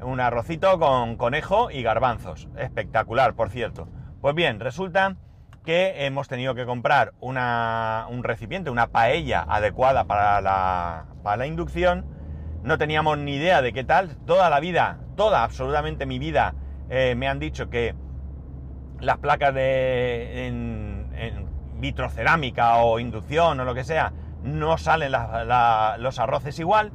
Un 0.00 0.20
arrocito 0.20 0.78
con 0.78 1.16
conejo 1.16 1.70
y 1.70 1.82
garbanzos. 1.82 2.48
Espectacular, 2.56 3.34
por 3.34 3.50
cierto. 3.50 3.88
Pues 4.20 4.34
bien, 4.34 4.60
resulta 4.60 5.16
que 5.64 6.06
hemos 6.06 6.28
tenido 6.28 6.54
que 6.54 6.66
comprar 6.66 7.12
una, 7.20 8.06
un 8.10 8.24
recipiente, 8.24 8.70
una 8.70 8.88
paella 8.88 9.44
adecuada 9.48 10.04
para 10.04 10.40
la, 10.40 11.06
para 11.22 11.36
la 11.36 11.46
inducción. 11.46 12.04
No 12.62 12.78
teníamos 12.78 13.18
ni 13.18 13.36
idea 13.36 13.62
de 13.62 13.72
qué 13.72 13.84
tal. 13.84 14.16
Toda 14.26 14.50
la 14.50 14.60
vida, 14.60 14.98
toda, 15.16 15.44
absolutamente 15.44 16.06
mi 16.06 16.18
vida, 16.18 16.54
eh, 16.88 17.14
me 17.16 17.28
han 17.28 17.38
dicho 17.38 17.70
que 17.70 17.94
las 19.00 19.18
placas 19.18 19.54
de 19.54 20.46
en, 20.46 21.12
en 21.14 21.46
vitrocerámica 21.80 22.76
o 22.76 22.98
inducción 22.98 23.58
o 23.58 23.64
lo 23.64 23.74
que 23.74 23.84
sea, 23.84 24.12
no 24.42 24.78
salen 24.78 25.12
los 25.12 26.18
arroces 26.18 26.58
igual. 26.58 26.92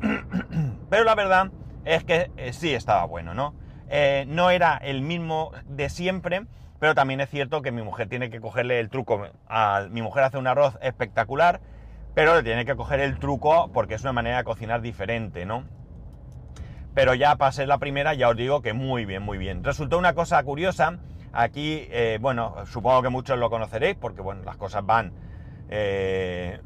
Pero 0.90 1.04
la 1.04 1.14
verdad 1.14 1.50
es 1.84 2.04
que 2.04 2.30
eh, 2.36 2.52
sí 2.52 2.72
estaba 2.74 3.04
bueno, 3.04 3.34
¿no? 3.34 3.54
Eh, 3.88 4.24
no 4.28 4.50
era 4.50 4.76
el 4.76 5.02
mismo 5.02 5.52
de 5.66 5.88
siempre, 5.88 6.44
pero 6.78 6.94
también 6.94 7.20
es 7.20 7.30
cierto 7.30 7.62
que 7.62 7.72
mi 7.72 7.82
mujer 7.82 8.08
tiene 8.08 8.28
que 8.28 8.40
cogerle 8.40 8.80
el 8.80 8.90
truco. 8.90 9.26
mi 9.90 10.02
mujer 10.02 10.24
hace 10.24 10.36
un 10.36 10.46
arroz 10.46 10.78
espectacular, 10.82 11.60
pero 12.14 12.34
le 12.34 12.42
tiene 12.42 12.66
que 12.66 12.76
coger 12.76 13.00
el 13.00 13.18
truco 13.18 13.70
porque 13.72 13.94
es 13.94 14.02
una 14.02 14.12
manera 14.12 14.38
de 14.38 14.44
cocinar 14.44 14.82
diferente, 14.82 15.46
¿no? 15.46 15.64
Pero 16.94 17.14
ya 17.14 17.36
ser 17.52 17.68
la 17.68 17.78
primera, 17.78 18.14
ya 18.14 18.28
os 18.28 18.36
digo 18.36 18.60
que 18.60 18.72
muy 18.72 19.04
bien, 19.04 19.22
muy 19.22 19.38
bien. 19.38 19.62
Resultó 19.62 19.98
una 19.98 20.14
cosa 20.14 20.42
curiosa. 20.42 20.98
Aquí, 21.32 21.86
eh, 21.90 22.18
bueno, 22.20 22.66
supongo 22.66 23.02
que 23.02 23.08
muchos 23.08 23.38
lo 23.38 23.50
conoceréis 23.50 23.96
porque, 23.96 24.20
bueno, 24.20 24.42
las 24.44 24.56
cosas 24.56 24.84
van, 24.84 25.12
eh, 25.70 26.60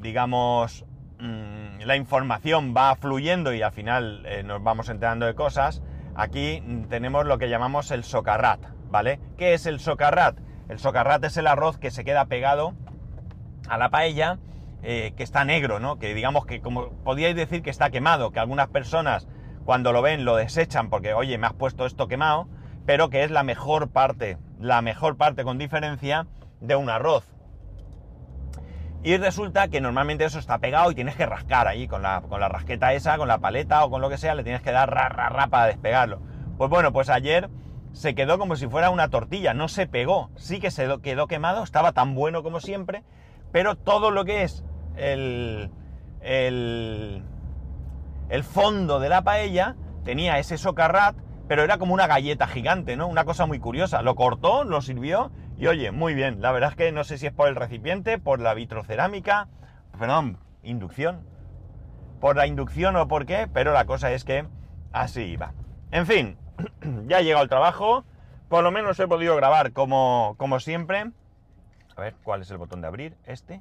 digamos, 0.00 0.84
mm, 1.18 1.80
la 1.84 1.96
información 1.96 2.74
va 2.76 2.94
fluyendo 2.96 3.52
y 3.52 3.62
al 3.62 3.72
final 3.72 4.24
eh, 4.26 4.42
nos 4.42 4.62
vamos 4.62 4.88
enterando 4.88 5.26
de 5.26 5.34
cosas. 5.34 5.82
Aquí 6.14 6.62
mm, 6.64 6.84
tenemos 6.84 7.26
lo 7.26 7.38
que 7.38 7.48
llamamos 7.48 7.90
el 7.90 8.04
socarrat, 8.04 8.60
¿vale? 8.90 9.20
¿Qué 9.36 9.54
es 9.54 9.66
el 9.66 9.80
socarrat? 9.80 10.38
El 10.68 10.78
socarrat 10.78 11.24
es 11.24 11.36
el 11.36 11.46
arroz 11.46 11.78
que 11.78 11.90
se 11.90 12.04
queda 12.04 12.26
pegado 12.26 12.74
a 13.68 13.78
la 13.78 13.90
paella, 13.90 14.38
eh, 14.82 15.12
que 15.16 15.22
está 15.22 15.44
negro, 15.44 15.80
¿no? 15.80 15.98
Que 15.98 16.14
digamos 16.14 16.46
que 16.46 16.60
como 16.60 16.90
podíais 17.04 17.36
decir 17.36 17.62
que 17.62 17.70
está 17.70 17.90
quemado, 17.90 18.30
que 18.30 18.40
algunas 18.40 18.68
personas 18.68 19.28
cuando 19.64 19.92
lo 19.92 20.02
ven 20.02 20.24
lo 20.24 20.36
desechan 20.36 20.90
porque, 20.90 21.14
oye, 21.14 21.38
me 21.38 21.46
has 21.46 21.52
puesto 21.52 21.86
esto 21.86 22.08
quemado, 22.08 22.48
pero 22.86 23.10
que 23.10 23.24
es 23.24 23.30
la 23.30 23.42
mejor 23.42 23.90
parte, 23.90 24.38
la 24.58 24.82
mejor 24.82 25.16
parte 25.16 25.44
con 25.44 25.58
diferencia 25.58 26.26
de 26.60 26.76
un 26.76 26.88
arroz. 26.88 27.24
Y 29.02 29.16
resulta 29.16 29.68
que 29.68 29.80
normalmente 29.80 30.24
eso 30.24 30.38
está 30.38 30.58
pegado 30.58 30.90
y 30.90 30.94
tienes 30.94 31.16
que 31.16 31.24
rascar 31.24 31.66
ahí 31.66 31.88
con 31.88 32.02
la, 32.02 32.20
con 32.20 32.38
la 32.38 32.48
rasqueta 32.48 32.92
esa, 32.92 33.16
con 33.16 33.28
la 33.28 33.38
paleta 33.38 33.84
o 33.84 33.90
con 33.90 34.02
lo 34.02 34.10
que 34.10 34.18
sea, 34.18 34.34
le 34.34 34.44
tienes 34.44 34.60
que 34.60 34.72
dar 34.72 34.90
ra, 34.90 35.08
ra, 35.08 35.30
ra 35.30 35.46
para 35.46 35.66
despegarlo. 35.66 36.20
Pues 36.58 36.68
bueno, 36.68 36.92
pues 36.92 37.08
ayer 37.08 37.48
se 37.92 38.14
quedó 38.14 38.38
como 38.38 38.56
si 38.56 38.68
fuera 38.68 38.90
una 38.90 39.08
tortilla, 39.08 39.54
no 39.54 39.68
se 39.68 39.86
pegó, 39.86 40.30
sí 40.36 40.60
que 40.60 40.70
se 40.70 40.86
quedó 41.00 41.26
quemado, 41.26 41.64
estaba 41.64 41.92
tan 41.92 42.14
bueno 42.14 42.42
como 42.42 42.60
siempre, 42.60 43.02
pero 43.52 43.74
todo 43.74 44.10
lo 44.10 44.24
que 44.26 44.42
es 44.42 44.64
el, 44.96 45.70
el, 46.20 47.24
el 48.28 48.44
fondo 48.44 49.00
de 49.00 49.08
la 49.08 49.22
paella 49.22 49.76
tenía 50.04 50.38
ese 50.38 50.58
socarrat, 50.58 51.16
pero 51.48 51.62
era 51.62 51.78
como 51.78 51.94
una 51.94 52.06
galleta 52.06 52.46
gigante, 52.46 52.96
¿no? 52.96 53.08
Una 53.08 53.24
cosa 53.24 53.46
muy 53.46 53.58
curiosa. 53.58 54.02
Lo 54.02 54.14
cortó, 54.14 54.62
lo 54.62 54.82
sirvió 54.82 55.32
y 55.60 55.66
oye, 55.66 55.90
muy 55.90 56.14
bien. 56.14 56.40
La 56.40 56.52
verdad 56.52 56.70
es 56.70 56.76
que 56.76 56.90
no 56.90 57.04
sé 57.04 57.18
si 57.18 57.26
es 57.26 57.34
por 57.34 57.46
el 57.46 57.54
recipiente, 57.54 58.18
por 58.18 58.40
la 58.40 58.54
vitrocerámica, 58.54 59.46
perdón, 59.98 60.38
inducción. 60.62 61.26
Por 62.18 62.36
la 62.36 62.46
inducción 62.46 62.96
o 62.96 63.06
por 63.08 63.26
qué, 63.26 63.46
pero 63.52 63.74
la 63.74 63.84
cosa 63.84 64.10
es 64.10 64.24
que 64.24 64.46
así 64.90 65.20
iba. 65.20 65.52
En 65.90 66.06
fin, 66.06 66.38
ya 67.06 67.18
ha 67.18 67.20
llegado 67.20 67.42
el 67.42 67.50
trabajo. 67.50 68.06
Por 68.48 68.64
lo 68.64 68.70
menos 68.70 68.98
he 68.98 69.06
podido 69.06 69.36
grabar 69.36 69.72
como, 69.72 70.34
como 70.38 70.60
siempre. 70.60 71.10
A 71.94 72.00
ver, 72.00 72.14
¿cuál 72.22 72.40
es 72.40 72.50
el 72.50 72.56
botón 72.56 72.80
de 72.80 72.86
abrir? 72.86 73.18
¿Este? 73.26 73.60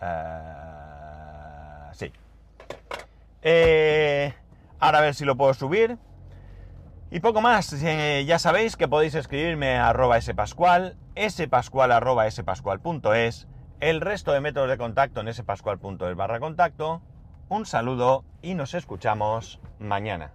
Ah, 0.00 1.90
sí. 1.92 2.12
Eh, 3.42 4.34
ahora 4.80 4.98
a 4.98 5.02
ver 5.02 5.14
si 5.14 5.24
lo 5.24 5.36
puedo 5.36 5.54
subir. 5.54 5.98
Y 7.12 7.18
poco 7.18 7.40
más, 7.40 7.72
eh, 7.72 8.24
ya 8.24 8.38
sabéis 8.38 8.76
que 8.76 8.86
podéis 8.86 9.16
escribirme 9.16 9.76
a 9.76 9.88
arroba 9.88 10.20
spascual, 10.20 10.96
spascual 11.28 11.90
arroba 11.90 12.30
spascual.es, 12.30 13.48
el 13.80 14.00
resto 14.00 14.30
de 14.30 14.40
métodos 14.40 14.70
de 14.70 14.78
contacto 14.78 15.20
en 15.20 15.34
spascual.es 15.34 16.14
barra 16.14 16.38
contacto. 16.38 17.02
Un 17.48 17.66
saludo 17.66 18.24
y 18.42 18.54
nos 18.54 18.74
escuchamos 18.74 19.58
mañana. 19.80 20.34